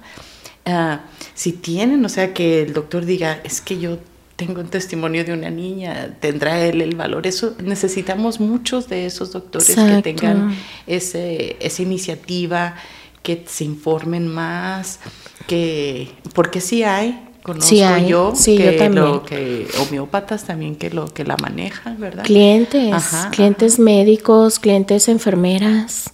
Ah, 0.65 1.01
si 1.33 1.51
tienen, 1.51 2.03
o 2.05 2.09
sea, 2.09 2.33
que 2.33 2.63
el 2.63 2.73
doctor 2.73 3.05
diga, 3.05 3.39
es 3.43 3.61
que 3.61 3.79
yo 3.79 3.99
tengo 4.35 4.61
un 4.61 4.67
testimonio 4.67 5.23
de 5.23 5.33
una 5.33 5.49
niña, 5.49 6.17
tendrá 6.19 6.59
él 6.65 6.81
el 6.81 6.95
valor. 6.95 7.25
Eso 7.27 7.55
necesitamos 7.63 8.39
muchos 8.39 8.89
de 8.89 9.05
esos 9.05 9.31
doctores 9.31 9.69
Exacto. 9.69 9.95
que 9.95 10.01
tengan 10.01 10.55
ese, 10.87 11.57
esa 11.59 11.81
iniciativa, 11.81 12.75
que 13.23 13.43
se 13.47 13.63
informen 13.63 14.27
más, 14.27 14.99
que 15.47 16.11
porque 16.33 16.61
sí 16.61 16.83
hay, 16.83 17.24
conozco 17.45 17.69
Sí 17.69 17.83
hay, 17.83 18.07
yo, 18.07 18.33
sí, 18.35 18.57
que 18.57 18.73
yo 18.73 18.77
también. 18.77 19.05
lo 19.05 19.23
que 19.23 19.67
homeópatas 19.79 20.45
también 20.45 20.75
que 20.75 20.89
lo 20.89 21.05
que 21.05 21.23
la 21.23 21.37
manejan, 21.37 21.99
¿verdad? 21.99 22.23
Clientes, 22.23 22.91
Ajá, 22.91 23.29
clientes 23.29 23.77
médicos, 23.77 24.57
clientes 24.57 25.07
enfermeras 25.07 26.11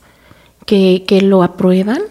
que, 0.65 1.05
que 1.07 1.21
lo 1.21 1.41
aprueban 1.41 2.01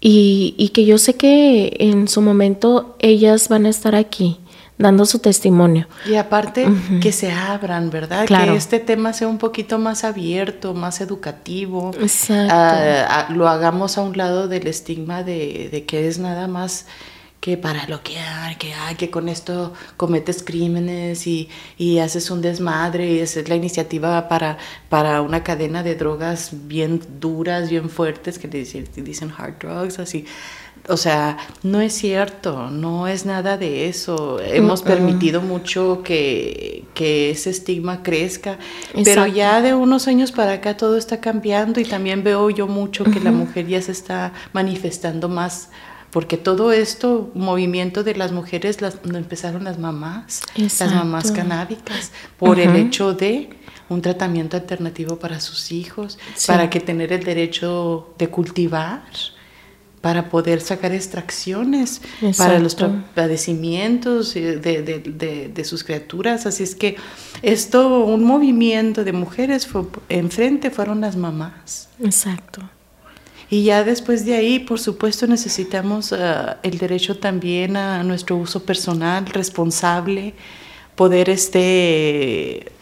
y, 0.00 0.54
y 0.58 0.70
que 0.70 0.84
yo 0.84 0.98
sé 0.98 1.14
que 1.14 1.76
en 1.78 2.08
su 2.08 2.20
momento 2.22 2.96
ellas 2.98 3.48
van 3.48 3.66
a 3.66 3.68
estar 3.68 3.94
aquí 3.94 4.40
dando 4.76 5.06
su 5.06 5.20
testimonio. 5.20 5.86
Y 6.08 6.16
aparte 6.16 6.66
que 7.00 7.12
se 7.12 7.30
abran, 7.30 7.90
¿verdad? 7.90 8.26
Claro. 8.26 8.52
Que 8.52 8.58
este 8.58 8.80
tema 8.80 9.12
sea 9.12 9.28
un 9.28 9.38
poquito 9.38 9.78
más 9.78 10.04
abierto, 10.04 10.74
más 10.74 11.00
educativo. 11.00 11.92
Exacto. 12.00 12.52
Ah, 12.52 13.06
ah, 13.08 13.32
lo 13.32 13.48
hagamos 13.48 13.98
a 13.98 14.02
un 14.02 14.16
lado 14.16 14.48
del 14.48 14.66
estigma 14.66 15.22
de, 15.22 15.68
de 15.70 15.84
que 15.84 16.08
es 16.08 16.18
nada 16.18 16.48
más 16.48 16.86
que 17.44 17.58
para 17.58 17.86
lo 17.88 18.02
que 18.02 18.16
hay, 18.16 18.94
que 18.96 19.10
con 19.10 19.28
esto 19.28 19.74
cometes 19.98 20.42
crímenes 20.42 21.26
y, 21.26 21.50
y 21.76 21.98
haces 21.98 22.30
un 22.30 22.40
desmadre 22.40 23.12
y 23.12 23.18
esa 23.18 23.40
es 23.40 23.50
la 23.50 23.54
iniciativa 23.54 24.30
para, 24.30 24.56
para 24.88 25.20
una 25.20 25.42
cadena 25.42 25.82
de 25.82 25.94
drogas 25.94 26.52
bien 26.66 27.02
duras, 27.20 27.68
bien 27.68 27.90
fuertes, 27.90 28.38
que 28.38 28.48
dicen, 28.48 28.88
dicen 28.96 29.30
hard 29.36 29.58
drugs, 29.58 29.98
así. 29.98 30.24
O 30.88 30.96
sea, 30.96 31.36
no 31.62 31.82
es 31.82 31.92
cierto, 31.92 32.70
no 32.70 33.08
es 33.08 33.26
nada 33.26 33.58
de 33.58 33.90
eso. 33.90 34.40
Hemos 34.40 34.80
permitido 34.80 35.42
mucho 35.42 36.00
que, 36.02 36.86
que 36.94 37.28
ese 37.28 37.50
estigma 37.50 38.02
crezca, 38.02 38.58
pero 39.04 39.26
ya 39.26 39.60
de 39.60 39.74
unos 39.74 40.08
años 40.08 40.32
para 40.32 40.54
acá 40.54 40.78
todo 40.78 40.96
está 40.96 41.20
cambiando 41.20 41.78
y 41.78 41.84
también 41.84 42.24
veo 42.24 42.48
yo 42.48 42.66
mucho 42.68 43.04
que 43.04 43.20
la 43.20 43.32
mujer 43.32 43.66
ya 43.66 43.82
se 43.82 43.92
está 43.92 44.32
manifestando 44.54 45.28
más, 45.28 45.68
porque 46.14 46.36
todo 46.38 46.70
esto, 46.72 47.30
movimiento 47.34 48.04
de 48.04 48.14
las 48.14 48.30
mujeres, 48.32 48.80
las, 48.80 48.98
lo 49.04 49.18
empezaron 49.18 49.64
las 49.64 49.78
mamás, 49.78 50.40
Exacto. 50.56 50.94
las 50.94 51.04
mamás 51.04 51.32
canábicas, 51.32 52.12
por 52.38 52.58
el 52.60 52.74
hecho 52.76 53.12
de 53.14 53.50
un 53.88 54.00
tratamiento 54.00 54.56
alternativo 54.56 55.18
para 55.18 55.40
sus 55.40 55.72
hijos, 55.72 56.18
Sí. 56.36 56.46
para 56.46 56.70
que 56.70 56.78
tener 56.80 57.12
el 57.12 57.24
derecho 57.24 58.14
de 58.16 58.28
cultivar 58.28 59.02
para 60.00 60.28
poder 60.28 60.60
sacar 60.60 60.92
extracciones 60.92 62.00
para 62.36 62.58
los 62.60 62.76
padecimientos 63.14 64.36
eh, 64.36 64.56
de, 64.58 64.82
de- 64.82 64.98
de- 65.00 65.48
de 65.48 65.64
sus 65.64 65.82
criaturas. 65.82 66.46
Así 66.46 66.62
es 66.62 66.74
que 66.74 66.96
esto, 67.42 68.04
un 68.04 68.22
movimiento 68.22 69.02
de 69.02 69.12
mujeres, 69.12 69.66
fue, 69.66 69.82
enfrente 70.10 70.70
fueron 70.70 71.00
las 71.00 71.16
mamás. 71.16 71.88
Exacto. 72.02 72.60
Y 73.50 73.64
ya 73.64 73.84
después 73.84 74.24
de 74.24 74.34
ahí, 74.34 74.58
por 74.58 74.80
supuesto, 74.80 75.26
necesitamos 75.26 76.12
ah, 76.12 76.58
el 76.62 76.78
derecho 76.78 77.18
también 77.18 77.76
a 77.76 78.02
nuestro 78.02 78.36
uso 78.36 78.64
personal, 78.64 79.26
responsable, 79.26 80.34
poder 80.96 81.30
este 81.30 82.72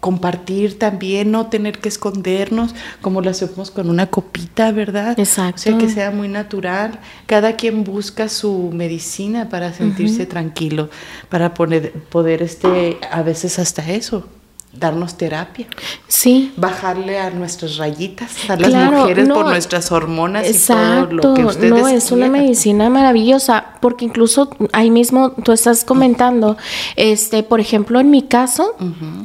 compartir 0.00 0.78
también, 0.78 1.30
no 1.32 1.48
tener 1.48 1.78
que 1.78 1.88
escondernos 1.88 2.74
como 3.00 3.20
lo 3.20 3.30
hacemos 3.30 3.70
con 3.70 3.90
una 3.90 4.06
copita, 4.06 4.70
¿verdad? 4.70 5.18
Exacto. 5.18 5.60
O 5.60 5.62
sea, 5.64 5.78
que 5.78 5.88
sea 5.88 6.10
muy 6.10 6.28
natural. 6.28 7.00
Cada 7.26 7.56
quien 7.56 7.84
busca 7.84 8.28
su 8.28 8.70
medicina 8.72 9.48
para 9.48 9.72
sentirse 9.72 10.24
tranquilo, 10.26 10.88
para 11.28 11.54
poner, 11.54 11.92
poder, 11.92 12.42
este, 12.42 12.98
a 13.10 13.22
veces 13.22 13.58
hasta 13.58 13.90
eso, 13.90 14.28
darnos 14.78 15.16
terapia. 15.16 15.66
Sí. 16.06 16.52
bajarle 16.56 17.18
a 17.18 17.30
nuestras 17.30 17.76
rayitas, 17.76 18.48
a 18.48 18.56
las 18.56 18.70
Claro, 18.70 19.00
mujeres 19.00 19.28
por 19.28 19.46
nuestras 19.46 19.92
hormonas 19.92 20.46
Exacto, 20.46 21.16
y 21.16 21.20
todo 21.20 21.30
lo 21.30 21.34
que 21.34 21.44
ustedes 21.44 21.70
no 21.70 21.88
es 21.88 22.10
una 22.10 22.28
medicina 22.28 22.88
maravillosa, 22.90 23.74
porque 23.80 24.04
incluso 24.04 24.50
ahí 24.72 24.90
mismo 24.90 25.32
tú 25.32 25.52
estás 25.52 25.84
comentando, 25.84 26.56
este, 26.96 27.42
por 27.42 27.60
ejemplo, 27.60 28.00
en 28.00 28.10
mi 28.10 28.22
caso, 28.22 28.74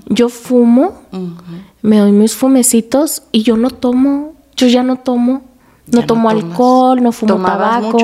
yo 0.07 0.29
fumo, 0.29 1.01
me 1.81 1.97
doy 1.99 2.11
mis 2.11 2.35
fumecitos 2.35 3.23
y 3.31 3.43
yo 3.43 3.57
no 3.57 3.69
tomo, 3.69 4.33
yo 4.55 4.67
ya 4.67 4.83
no 4.83 4.97
tomo 4.97 5.52
No 5.85 6.05
tomo 6.05 6.29
alcohol, 6.29 7.03
no 7.03 7.11
fumo 7.11 7.35
tabaco. 7.45 7.97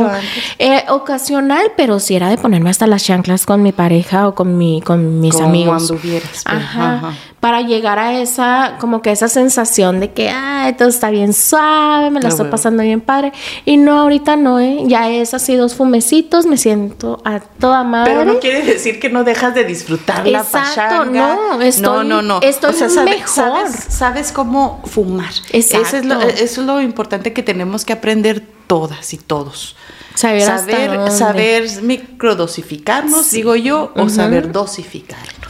Eh, 0.58 0.84
ocasional, 0.90 1.72
pero 1.78 2.00
si 2.00 2.16
era 2.16 2.28
de 2.28 2.38
ponerme 2.38 2.70
hasta 2.70 2.88
las 2.88 3.06
chanclas 3.06 3.46
con 3.46 3.64
mi 3.64 3.72
pareja 3.72 4.28
o 4.28 4.36
con 4.36 4.58
mi 4.58 4.82
con 4.82 5.22
mis 5.22 5.40
amigos. 5.40 5.94
Pues, 6.02 6.44
ajá. 6.46 7.14
Para 7.40 7.62
llegar 7.62 8.00
a 8.00 8.20
esa 8.20 8.76
como 8.82 9.02
que 9.02 9.12
esa 9.12 9.30
sensación 9.30 10.02
de 10.02 10.12
que 10.12 10.30
ay, 10.30 10.74
todo 10.74 10.90
está 10.90 11.10
bien 11.10 11.32
suave, 11.32 12.12
me 12.12 12.20
la 12.20 12.28
estoy 12.28 12.50
pasando 12.50 12.84
bien 12.84 13.00
padre 13.00 13.32
y 13.64 13.78
no 13.78 13.98
ahorita 13.98 14.36
no, 14.36 14.60
eh. 14.60 14.84
Ya 14.86 15.10
es 15.10 15.34
así 15.34 15.56
dos 15.56 15.74
fumecitos, 15.74 16.46
me 16.46 16.58
siento 16.58 17.22
a 17.24 17.40
toda 17.40 17.86
madre. 17.86 18.12
Pero 18.12 18.26
no 18.26 18.40
quiere 18.40 18.62
decir 18.64 19.00
que 19.00 19.10
no 19.10 19.24
dejas 19.24 19.56
de 19.56 19.64
disfrutar 19.64 20.28
la 20.28 20.44
pachanga. 20.44 21.36
No, 21.36 21.62
estoy, 21.62 21.84
no, 21.84 22.04
no, 22.04 22.22
no. 22.22 22.40
Estoy 22.42 22.74
mejor. 23.06 23.70
Sabes, 23.88 24.34
cómo 24.34 24.82
fumar. 24.84 25.32
Exacto. 25.54 25.88
Eso 25.88 25.98
es 25.98 26.06
lo, 26.06 26.22
eso 26.22 26.62
es 26.62 26.68
lo 26.68 26.82
importante 26.82 27.32
que 27.32 27.42
tenemos 27.42 27.69
tenemos 27.70 27.86
que 27.86 27.94
aprender 27.94 28.42
todas 28.66 29.14
y 29.14 29.18
todos. 29.18 29.76
Saber, 30.16 30.42
saber, 30.42 31.12
saber 31.12 31.84
microdosificarnos, 31.84 33.30
digo 33.30 33.56
yo, 33.56 33.94
o 33.96 34.10
saber 34.10 34.52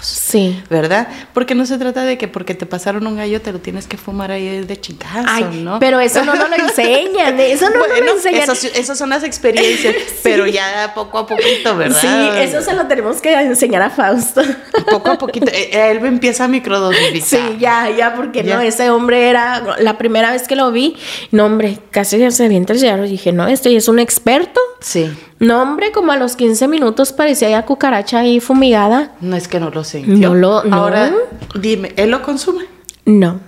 Sí. 0.01 0.61
¿Verdad? 0.69 1.07
Porque 1.33 1.55
no 1.55 1.65
se 1.65 1.77
trata 1.77 2.03
de 2.03 2.17
que 2.17 2.27
porque 2.27 2.55
te 2.55 2.65
pasaron 2.65 3.05
un 3.07 3.17
gallo 3.17 3.41
te 3.41 3.51
lo 3.51 3.59
tienes 3.59 3.87
que 3.87 3.97
fumar 3.97 4.31
ahí 4.31 4.63
de 4.63 4.79
chingazo, 4.79 5.51
¿no? 5.51 5.79
Pero 5.79 5.99
eso 5.99 6.23
no 6.23 6.35
nos 6.35 6.49
lo 6.49 6.55
enseñan, 6.55 7.39
eso 7.39 7.69
no 7.69 7.79
lo 7.79 8.13
enseñan. 8.13 8.49
esas 8.49 8.97
son 8.97 9.09
las 9.09 9.23
experiencias, 9.23 9.95
pero 10.23 10.47
ya 10.47 10.91
poco 10.93 11.19
a 11.19 11.27
poquito, 11.27 11.75
¿verdad? 11.75 11.99
Sí, 11.99 12.41
eso 12.41 12.61
se 12.61 12.73
lo 12.73 12.87
tenemos 12.87 13.21
que 13.21 13.33
enseñar 13.33 13.81
a 13.81 13.89
Fausto. 13.89 14.41
Poco 14.89 15.11
a 15.11 15.17
poquito, 15.17 15.47
eh, 15.51 15.69
eh, 15.71 15.91
él 15.91 16.05
empieza 16.05 16.45
a 16.45 16.47
microdosificar. 16.47 17.21
Sí, 17.21 17.57
ya, 17.59 17.89
ya, 17.89 18.15
porque 18.15 18.43
no, 18.43 18.59
ese 18.59 18.89
hombre 18.89 19.29
era, 19.29 19.77
la 19.79 19.97
primera 19.97 20.31
vez 20.31 20.47
que 20.47 20.55
lo 20.55 20.71
vi, 20.71 20.95
no, 21.31 21.45
hombre, 21.45 21.79
casi 21.91 22.31
se 22.31 22.45
avienta 22.45 22.73
el 22.73 22.79
cigarro 22.79 23.05
y 23.05 23.09
dije, 23.09 23.31
no, 23.31 23.47
este 23.47 23.75
es 23.75 23.87
un 23.87 23.99
experto. 23.99 24.59
Sí. 24.79 25.11
No, 25.39 25.61
hombre, 25.61 25.91
como 25.91 26.11
a 26.11 26.17
los 26.17 26.35
15 26.35 26.67
minutos 26.67 27.13
parecía 27.13 27.49
ya 27.49 27.65
cucaracha 27.65 28.19
ahí 28.19 28.39
fumigada. 28.39 29.13
No 29.21 29.35
es 29.37 29.47
que 29.47 29.59
no 29.59 29.69
lo 29.69 29.83
sintió. 29.83 30.29
No 30.29 30.35
lo, 30.35 30.63
no. 30.63 30.75
Ahora, 30.75 31.13
dime, 31.55 31.93
¿él 31.95 32.11
lo 32.11 32.21
consume? 32.21 32.65
No. 33.05 33.39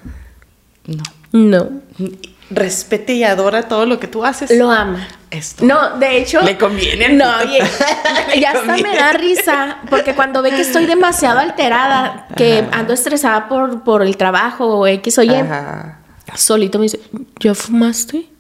No. 0.88 1.04
No. 1.34 1.70
Respete 2.50 3.14
y 3.14 3.24
adora 3.24 3.64
todo 3.64 3.86
lo 3.86 4.00
que 4.00 4.08
tú 4.08 4.26
haces. 4.26 4.52
Lo 4.58 4.72
ama. 4.72 5.08
Esto. 5.30 5.66
No, 5.66 5.98
de 5.98 6.18
hecho. 6.18 6.42
Le 6.42 6.58
conviene. 6.58 7.10
No, 7.10 7.26
oye, 7.40 7.60
ya 8.40 8.52
hasta 8.52 8.78
me 8.78 8.96
da 8.96 9.14
risa, 9.14 9.78
porque 9.90 10.14
cuando 10.14 10.42
ve 10.42 10.52
que 10.52 10.62
estoy 10.62 10.86
demasiado 10.86 11.40
alterada, 11.40 12.28
que 12.36 12.66
ando 12.72 12.94
estresada 12.94 13.48
por, 13.48 13.84
por 13.84 14.02
el 14.02 14.18
trabajo 14.18 14.66
o 14.66 14.88
X 14.88 15.20
o 15.20 15.24
Y, 15.24 15.32
solito 16.36 16.80
me 16.80 16.84
dice, 16.84 17.00
¿ya 17.40 17.54
fumaste? 17.54 18.31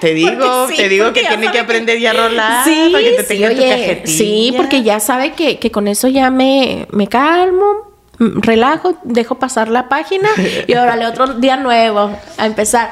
Te 0.00 0.14
digo, 0.14 0.66
te 0.66 0.88
digo 0.88 1.12
que 1.12 1.20
tiene 1.20 1.50
que 1.52 1.60
aprender 1.60 1.98
ya 2.00 2.10
a 2.10 2.14
rolar 2.14 2.64
sí, 2.64 2.90
para 2.92 3.04
que 3.04 3.10
te 3.12 3.22
tenga 3.22 3.50
tu 3.50 3.56
cajetilla. 3.56 4.06
Sí, 4.06 4.54
porque 4.56 4.82
ya 4.82 4.98
sabe 5.00 5.32
que, 5.32 5.58
que 5.58 5.70
con 5.70 5.86
eso 5.86 6.08
ya 6.08 6.30
me, 6.30 6.88
me 6.90 7.06
calmo, 7.06 7.92
relajo, 8.18 8.96
dejo 9.04 9.36
pasar 9.36 9.68
la 9.68 9.88
página 9.88 10.28
y 10.66 10.74
órale, 10.74 11.06
otro 11.06 11.34
día 11.34 11.56
nuevo 11.56 12.10
a 12.38 12.46
empezar. 12.46 12.90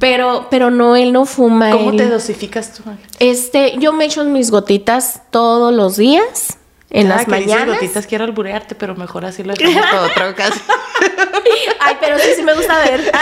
Pero, 0.00 0.48
pero 0.50 0.70
no, 0.70 0.96
él 0.96 1.12
no 1.12 1.24
fuma. 1.24 1.70
¿Cómo 1.70 1.94
te 1.94 2.08
dosificas 2.08 2.74
tú? 2.74 2.82
Este, 3.20 3.76
yo 3.78 3.92
me 3.92 4.06
echo 4.06 4.24
mis 4.24 4.50
gotitas 4.50 5.22
todos 5.30 5.72
los 5.72 5.96
días 5.96 6.58
en 6.90 7.08
las 7.08 7.26
mañanas. 7.28 7.66
Dices 7.66 7.80
gotitas 7.80 8.06
quiero 8.06 8.24
alburearte, 8.24 8.74
pero 8.74 8.94
mejor 8.94 9.24
así 9.24 9.42
lo 9.42 9.54
dejamos 9.58 9.90
todo 9.90 10.06
otra 10.06 10.30
ocasión. 10.30 10.64
Ay, 11.80 11.96
pero 12.00 12.18
sí, 12.18 12.30
sí 12.36 12.42
me 12.42 12.54
gusta 12.54 12.78
ver. 12.80 13.00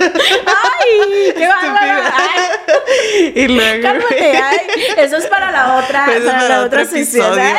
Ay, 0.00 1.34
qué 1.36 1.46
bárbaro. 1.46 2.02
Ay. 2.14 3.32
Y 3.34 3.48
luego. 3.48 3.82
Cálmate, 3.82 4.38
ay. 4.38 4.58
Eso 4.96 5.16
es 5.16 5.26
para 5.26 5.50
la 5.50 5.76
otra, 5.78 6.04
pues 6.06 6.20
para, 6.20 6.48
la 6.48 6.62
otra 6.64 6.84
sesión. 6.84 7.38
¿eh? 7.38 7.54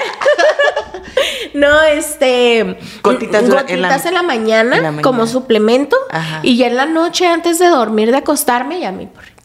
no, 1.53 1.83
este. 1.83 2.77
Gotitas, 3.03 3.43
en, 3.67 3.81
la, 3.81 4.23
mañana, 4.23 5.01
como 5.01 5.27
suplemento. 5.27 5.97
Y 6.43 6.57
ya 6.57 6.67
en 6.67 6.75
la 6.75 6.85
noche, 6.85 7.27
antes 7.27 7.59
de 7.59 7.67
dormir, 7.67 8.11
de 8.11 8.17
acostarme, 8.17 8.79
ya 8.79 8.91
mi 8.91 9.05
porrito 9.05 9.36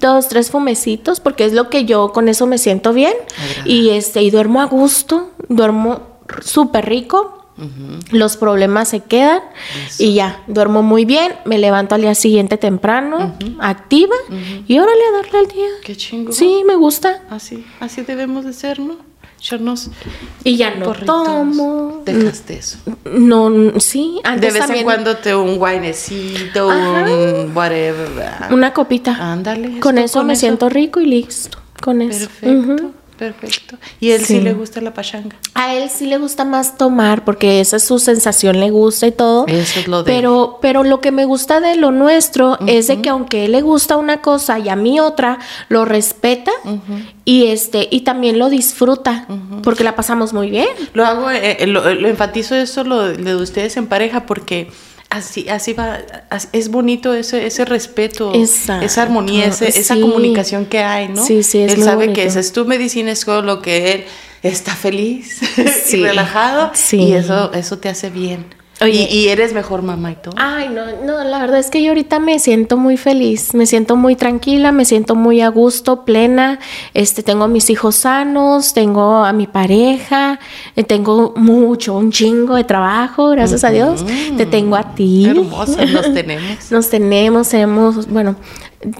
dos, 0.00 0.28
tres 0.28 0.50
fumecitos, 0.50 1.20
porque 1.20 1.44
es 1.44 1.52
lo 1.52 1.70
que 1.70 1.84
yo 1.84 2.12
con 2.12 2.28
eso 2.28 2.46
me 2.46 2.58
siento 2.58 2.92
bien. 2.92 3.14
Y 3.64 3.90
este, 3.90 4.22
y 4.22 4.30
duermo 4.30 4.60
a 4.60 4.64
gusto, 4.64 5.30
duermo 5.48 6.02
súper 6.42 6.86
rico. 6.86 7.36
Los 8.10 8.38
problemas 8.38 8.88
se 8.88 9.00
quedan 9.00 9.42
y 9.98 10.14
ya, 10.14 10.42
duermo 10.46 10.82
muy 10.82 11.04
bien, 11.04 11.34
me 11.44 11.58
levanto 11.58 11.94
al 11.94 12.00
día 12.00 12.14
siguiente 12.14 12.56
temprano, 12.56 13.34
activa 13.58 14.16
y 14.66 14.78
órale 14.78 15.04
a 15.10 15.12
darle 15.12 15.38
al 15.40 15.46
día. 15.48 15.68
Qué 15.84 15.94
chingo. 15.94 16.32
Sí, 16.32 16.62
me 16.66 16.74
gusta. 16.74 17.22
Así, 17.28 17.66
así 17.78 18.00
debemos 18.00 18.46
de 18.46 18.54
ser, 18.54 18.80
¿no? 18.80 19.09
Y 20.44 20.56
ya 20.56 20.74
no 20.74 20.92
tomo. 20.92 22.02
Dejaste 22.04 22.58
eso. 22.58 22.78
No, 23.04 23.80
sí, 23.80 24.20
antes 24.24 24.52
De 24.52 24.60
vez 24.60 24.70
en 24.70 24.84
cuando 24.84 25.16
te 25.16 25.34
un 25.34 25.56
guainecito, 25.56 26.68
un 26.68 27.56
whatever. 27.56 28.32
Una 28.50 28.72
copita. 28.72 29.16
Ándale. 29.32 29.80
Con 29.80 29.98
eso 29.98 30.24
me 30.24 30.36
siento 30.36 30.68
rico 30.68 31.00
y 31.00 31.06
listo. 31.06 31.58
Con 31.80 32.02
eso. 32.02 32.28
Perfecto. 32.40 32.92
Perfecto. 33.20 33.76
¿Y 34.00 34.12
él 34.12 34.24
sí. 34.24 34.40
le 34.40 34.54
gusta 34.54 34.80
la 34.80 34.94
pachanga? 34.94 35.36
A 35.52 35.74
él 35.74 35.90
sí 35.90 36.06
le 36.06 36.16
gusta 36.16 36.46
más 36.46 36.78
tomar 36.78 37.22
porque 37.22 37.60
esa 37.60 37.76
es 37.76 37.84
su 37.84 37.98
sensación, 37.98 38.58
le 38.58 38.70
gusta 38.70 39.08
y 39.08 39.12
todo. 39.12 39.46
Eso 39.46 39.80
es 39.80 39.88
lo 39.88 40.02
de 40.02 40.10
Pero, 40.10 40.58
pero 40.62 40.84
lo 40.84 41.02
que 41.02 41.12
me 41.12 41.26
gusta 41.26 41.60
de 41.60 41.76
lo 41.76 41.90
nuestro 41.90 42.58
es 42.66 42.86
de 42.86 43.02
que 43.02 43.10
aunque 43.10 43.44
él 43.44 43.52
le 43.52 43.60
gusta 43.60 43.98
una 43.98 44.22
cosa 44.22 44.58
y 44.58 44.70
a 44.70 44.74
mí 44.74 45.00
otra, 45.00 45.38
lo 45.68 45.84
respeta 45.84 46.50
y 47.26 47.48
este, 47.48 47.88
y 47.90 48.00
también 48.00 48.38
lo 48.38 48.48
disfruta 48.48 49.26
porque 49.62 49.84
la 49.84 49.94
pasamos 49.94 50.32
muy 50.32 50.48
bien. 50.48 50.68
Lo 50.94 51.04
hago, 51.04 51.30
eh, 51.30 51.58
eh, 51.60 51.66
lo, 51.66 51.86
enfatizo 51.90 52.54
eso 52.54 52.84
lo 52.84 53.06
de 53.06 53.36
ustedes 53.36 53.76
en 53.76 53.86
pareja 53.86 54.24
porque 54.24 54.70
Así, 55.10 55.48
así 55.48 55.72
va, 55.72 55.98
es 56.52 56.68
bonito 56.70 57.12
ese, 57.14 57.44
ese 57.44 57.64
respeto, 57.64 58.32
esa 58.32 59.02
armonía, 59.02 59.46
esa 59.46 59.94
comunicación 60.00 60.66
que 60.66 60.78
hay, 60.78 61.08
¿no? 61.08 61.24
Sí, 61.24 61.42
sí, 61.42 61.58
es 61.62 61.74
Él 61.74 61.82
sabe 61.82 62.12
que 62.12 62.24
esa 62.24 62.38
es 62.38 62.52
tu 62.52 62.64
medicina, 62.64 63.10
es 63.10 63.24
todo 63.24 63.42
lo 63.42 63.60
que 63.60 63.92
él 63.92 64.04
está 64.42 64.74
feliz 64.76 65.40
y 65.92 65.96
relajado 65.96 66.70
y 66.92 67.12
eso, 67.12 67.52
eso 67.52 67.78
te 67.78 67.88
hace 67.88 68.08
bien 68.08 68.59
y, 68.86 69.28
eres 69.28 69.52
mejor 69.52 69.82
mamá 69.82 70.12
y 70.12 70.14
todo. 70.14 70.34
Ay, 70.38 70.70
no, 70.70 70.84
no, 71.04 71.22
la 71.22 71.38
verdad 71.38 71.58
es 71.58 71.68
que 71.68 71.82
yo 71.82 71.90
ahorita 71.90 72.18
me 72.18 72.38
siento 72.38 72.78
muy 72.78 72.96
feliz, 72.96 73.52
me 73.52 73.66
siento 73.66 73.94
muy 73.94 74.16
tranquila, 74.16 74.72
me 74.72 74.86
siento 74.86 75.14
muy 75.14 75.42
a 75.42 75.48
gusto, 75.48 76.04
plena. 76.06 76.58
Este, 76.94 77.22
tengo 77.22 77.44
a 77.44 77.48
mis 77.48 77.68
hijos 77.68 77.96
sanos, 77.96 78.72
tengo 78.72 79.24
a 79.24 79.34
mi 79.34 79.46
pareja, 79.46 80.40
eh, 80.76 80.84
tengo 80.84 81.34
mucho, 81.36 81.94
un 81.94 82.10
chingo 82.10 82.54
de 82.54 82.64
trabajo, 82.64 83.28
gracias 83.30 83.64
a 83.64 83.70
Dios. 83.70 84.04
Te 84.36 84.46
tengo 84.46 84.76
a 84.76 84.94
ti. 84.94 85.26
Hermoso, 85.26 85.84
nos 85.84 86.14
tenemos. 86.14 86.70
nos 86.70 86.88
tenemos, 86.88 87.48
tenemos, 87.50 88.08
bueno, 88.08 88.36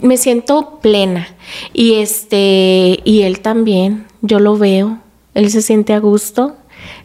me 0.02 0.18
siento 0.18 0.78
plena. 0.82 1.26
Y 1.72 1.94
este, 1.94 3.00
y 3.02 3.22
él 3.22 3.40
también, 3.40 4.06
yo 4.20 4.40
lo 4.40 4.58
veo, 4.58 4.98
él 5.32 5.50
se 5.50 5.62
siente 5.62 5.94
a 5.94 6.00
gusto 6.00 6.56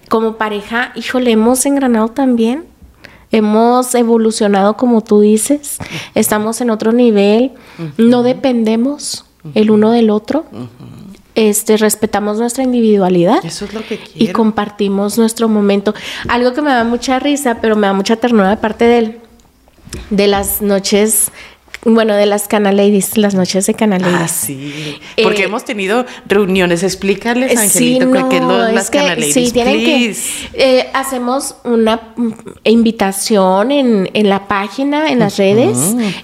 como 0.09 0.35
pareja, 0.37 0.91
híjole, 0.95 1.31
hemos 1.31 1.65
engranado 1.65 2.09
también. 2.09 2.65
Hemos 3.31 3.93
evolucionado 3.95 4.77
como 4.77 5.01
tú 5.01 5.19
dices, 5.19 5.79
estamos 6.13 6.61
en 6.61 6.69
otro 6.69 6.93
nivel, 6.93 7.51
no 7.97 8.23
dependemos 8.23 9.25
el 9.55 9.71
uno 9.71 9.91
del 9.91 10.09
otro. 10.09 10.45
Este, 11.33 11.75
respetamos 11.75 12.37
nuestra 12.37 12.63
individualidad 12.63 13.45
Eso 13.45 13.65
es 13.65 13.73
lo 13.73 13.85
que 13.85 13.99
y 14.13 14.27
compartimos 14.27 15.17
nuestro 15.17 15.49
momento. 15.49 15.93
Algo 16.29 16.53
que 16.53 16.61
me 16.61 16.69
da 16.69 16.85
mucha 16.85 17.19
risa, 17.19 17.57
pero 17.61 17.75
me 17.75 17.87
da 17.87 17.93
mucha 17.93 18.15
ternura 18.15 18.51
de 18.51 18.57
parte 18.57 18.85
de 18.85 18.97
él, 18.99 19.19
de 20.11 20.27
las 20.27 20.61
noches 20.61 21.31
bueno, 21.85 22.15
de 22.15 22.25
las 22.25 22.47
Canaladies, 22.47 23.17
las 23.17 23.35
noches 23.35 23.65
de 23.67 23.73
Canaladies. 23.73 24.19
Ah, 24.19 24.27
sí. 24.27 24.99
Porque 25.23 25.43
eh, 25.43 25.45
hemos 25.45 25.63
tenido 25.65 26.05
reuniones. 26.27 26.83
Explícales, 26.83 27.57
Angelito, 27.57 28.11
sí, 28.11 28.23
qué 28.29 28.37
es 28.37 28.73
las 28.73 28.89
Canaladies. 28.89 29.33
Sí, 29.33 29.51
tienen 29.51 29.77
que. 29.79 30.15
Eh, 30.53 30.89
hacemos 30.93 31.55
una 31.63 32.13
invitación 32.63 33.71
en, 33.71 34.09
en 34.13 34.29
la 34.29 34.47
página, 34.47 35.09
en 35.11 35.19
las 35.19 35.37
redes, 35.37 35.77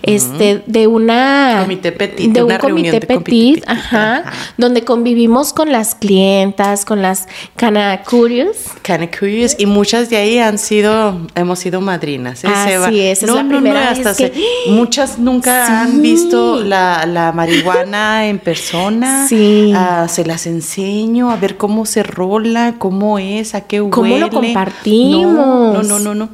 este, 0.04 0.64
de 0.66 0.88
una. 0.88 1.60
Comité 1.62 1.92
petit, 1.92 2.32
de 2.32 2.44
un 2.44 2.58
comité 2.58 3.02
petit, 3.02 3.64
ajá, 3.68 4.24
donde 4.58 4.84
convivimos 4.84 5.54
con 5.54 5.72
las 5.72 5.96
clientas, 5.96 6.86
con 6.86 7.02
las 7.02 7.28
Canacurious. 7.56 8.58
Canacurious, 8.82 9.56
y 9.60 9.66
muchas 9.66 10.10
de 10.10 10.18
ahí 10.18 10.38
han 10.40 10.58
sido, 10.58 11.28
hemos 11.36 11.60
sido 11.60 11.82
madrinas. 11.82 12.44
¿eh? 12.44 12.48
Así 12.48 13.00
es, 13.00 13.24
es 13.24 13.30
la 13.30 13.48
primera 13.48 13.94
vez 13.94 14.18
que... 14.18 14.34
Muchas 14.68 15.20
nunca 15.20 15.51
han 15.52 16.02
visto 16.02 16.64
la, 16.64 17.32
marihuana 17.36 18.26
en 18.28 18.40
persona. 18.40 19.28
Sí. 19.28 19.74
Ah, 19.76 20.08
se 20.10 20.26
las 20.26 20.48
enseño 20.48 21.32
a 21.32 21.36
ver 21.36 21.58
cómo 21.58 21.86
se 21.86 22.04
rola, 22.04 22.76
cómo 22.78 23.20
es, 23.20 23.56
a 23.56 23.62
qué 23.62 23.82
huele. 23.82 23.92
¿Cómo 23.92 24.18
lo 24.18 24.30
compartimos? 24.30 25.34
No, 25.34 25.84
no, 25.84 26.00
no, 26.00 26.16
no. 26.16 26.30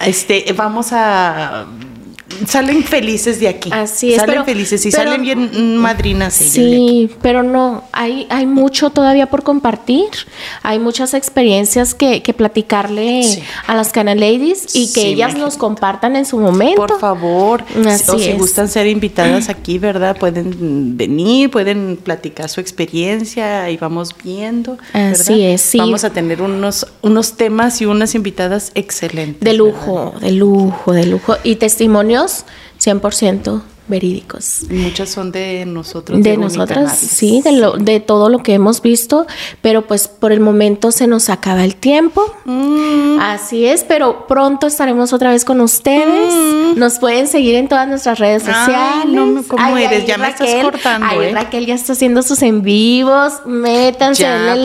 Este, 0.00 0.44
vamos 0.54 0.88
a 0.92 1.66
salen 2.46 2.82
felices 2.82 3.40
de 3.40 3.48
aquí. 3.48 3.70
Así 3.72 4.12
es. 4.12 4.20
Salen 4.20 4.44
felices 4.44 4.84
y 4.84 4.90
salen 4.90 5.22
bien 5.22 5.76
madrinas. 5.78 6.34
Sí, 6.34 7.10
pero 7.22 7.42
no, 7.42 7.84
hay, 7.92 8.26
hay 8.30 8.46
mucho 8.46 8.90
todavía 8.90 9.26
por 9.26 9.42
compartir. 9.42 10.06
Hay 10.62 10.78
muchas 10.78 11.14
experiencias 11.14 11.94
que, 11.94 12.22
que 12.22 12.34
platicarle 12.34 13.42
a 13.66 13.74
las 13.74 13.90
Cana 13.92 14.14
Ladies 14.14 14.74
y 14.74 14.92
que 14.92 15.06
ellas 15.06 15.36
nos 15.36 15.56
compartan 15.56 16.16
en 16.16 16.26
su 16.26 16.38
momento. 16.38 16.86
Por 16.86 16.98
favor, 16.98 17.64
o 17.76 18.18
si 18.18 18.32
gustan 18.32 18.68
ser 18.68 18.86
invitadas 18.86 19.48
aquí, 19.48 19.78
¿verdad? 19.78 20.16
Pueden 20.18 20.96
venir, 20.96 21.50
pueden 21.50 21.98
platicar 22.02 22.48
su 22.48 22.60
experiencia 22.60 23.70
y 23.70 23.76
vamos 23.76 24.14
viendo. 24.22 24.78
Así 24.92 25.44
es, 25.44 25.62
sí. 25.62 25.78
Vamos 25.78 26.04
a 26.04 26.10
tener 26.10 26.42
unos, 26.42 26.86
unos 27.02 27.36
temas 27.36 27.80
y 27.80 27.86
unas 27.86 28.14
invitadas 28.14 28.72
excelentes. 28.74 29.40
De 29.40 29.52
lujo, 29.52 30.14
de 30.20 30.32
lujo, 30.32 30.92
de 30.92 31.06
lujo. 31.06 31.36
Y 31.44 31.56
testimonios 32.16 32.44
100% 32.80 33.62
verídicos. 33.88 34.62
Muchas 34.68 35.10
son 35.10 35.30
de 35.30 35.64
nosotros. 35.64 36.20
De, 36.20 36.36
nosotras, 36.36 36.98
sí, 36.98 37.40
de, 37.42 37.52
lo, 37.52 37.76
de 37.76 38.00
todo 38.00 38.28
lo 38.28 38.42
que 38.42 38.54
hemos 38.54 38.82
visto, 38.82 39.26
pero 39.62 39.86
pues 39.86 40.08
por 40.08 40.32
el 40.32 40.40
momento 40.40 40.90
se 40.90 41.06
nos 41.06 41.28
acaba 41.28 41.64
el 41.64 41.76
tiempo. 41.76 42.22
Mm. 42.44 43.20
Así 43.20 43.64
es, 43.64 43.84
pero 43.84 44.26
pronto 44.26 44.66
estaremos 44.66 45.12
otra 45.12 45.30
vez 45.30 45.44
con 45.44 45.60
ustedes. 45.60 46.34
Mm. 46.34 46.78
Nos 46.78 46.98
pueden 46.98 47.28
seguir 47.28 47.54
en 47.54 47.68
todas 47.68 47.86
nuestras 47.86 48.18
redes 48.18 48.42
sociales. 48.42 49.06
no, 49.06 49.42
¿cómo 49.46 49.76
eres? 49.76 50.04
Ya 50.04 50.18
me 50.18 50.28
estás 50.28 50.52
cortando. 50.62 51.06
Ay, 51.08 51.28
¿eh? 51.28 51.32
Raquel 51.32 51.66
ya 51.66 51.74
está 51.74 51.92
haciendo 51.92 52.22
sus 52.22 52.42
en 52.42 52.62
vivos. 52.62 53.34
Métanse, 53.46 54.22
ya, 54.22 54.56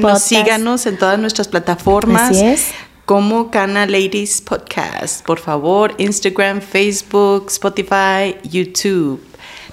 favor, 0.00 0.20
síganos 0.20 0.86
en 0.86 0.96
todas 0.96 1.18
nuestras 1.18 1.48
plataformas. 1.48 2.30
Así 2.30 2.44
es 2.44 2.68
como 3.08 3.50
Cana 3.50 3.86
Ladies 3.86 4.42
Podcast. 4.42 5.24
Por 5.24 5.38
favor, 5.38 5.94
Instagram, 5.96 6.60
Facebook, 6.60 7.46
Spotify, 7.46 8.36
YouTube. 8.42 9.18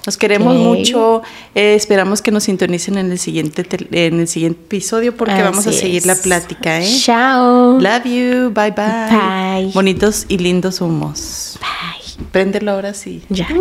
Nos 0.06 0.16
queremos 0.16 0.56
mucho. 0.56 1.22
Eh, 1.54 1.76
esperamos 1.76 2.22
que 2.22 2.32
nos 2.32 2.46
sintonicen 2.46 2.98
en 2.98 3.12
el 3.12 3.20
siguiente 3.20 3.68
en 3.92 4.22
el 4.22 4.30
siguiente 4.30 4.62
episodio 4.62 5.18
porque 5.18 5.42
vamos 5.42 5.68
a 5.68 5.74
seguir 5.74 6.06
la 6.06 6.16
plática, 6.16 6.80
¿eh? 6.80 6.90
Chao. 7.02 7.78
Love 7.78 8.06
you. 8.06 8.52
Bye 8.52 8.72
bye. 8.72 9.10
Bye. 9.10 9.72
Bonitos 9.74 10.28
y 10.30 10.38
lindos 10.38 10.80
humos. 10.80 11.60
Bye. 11.60 12.28
Préndelo 12.32 12.72
ahora 12.72 12.94
sí. 12.94 13.22
Ya. 13.28 13.50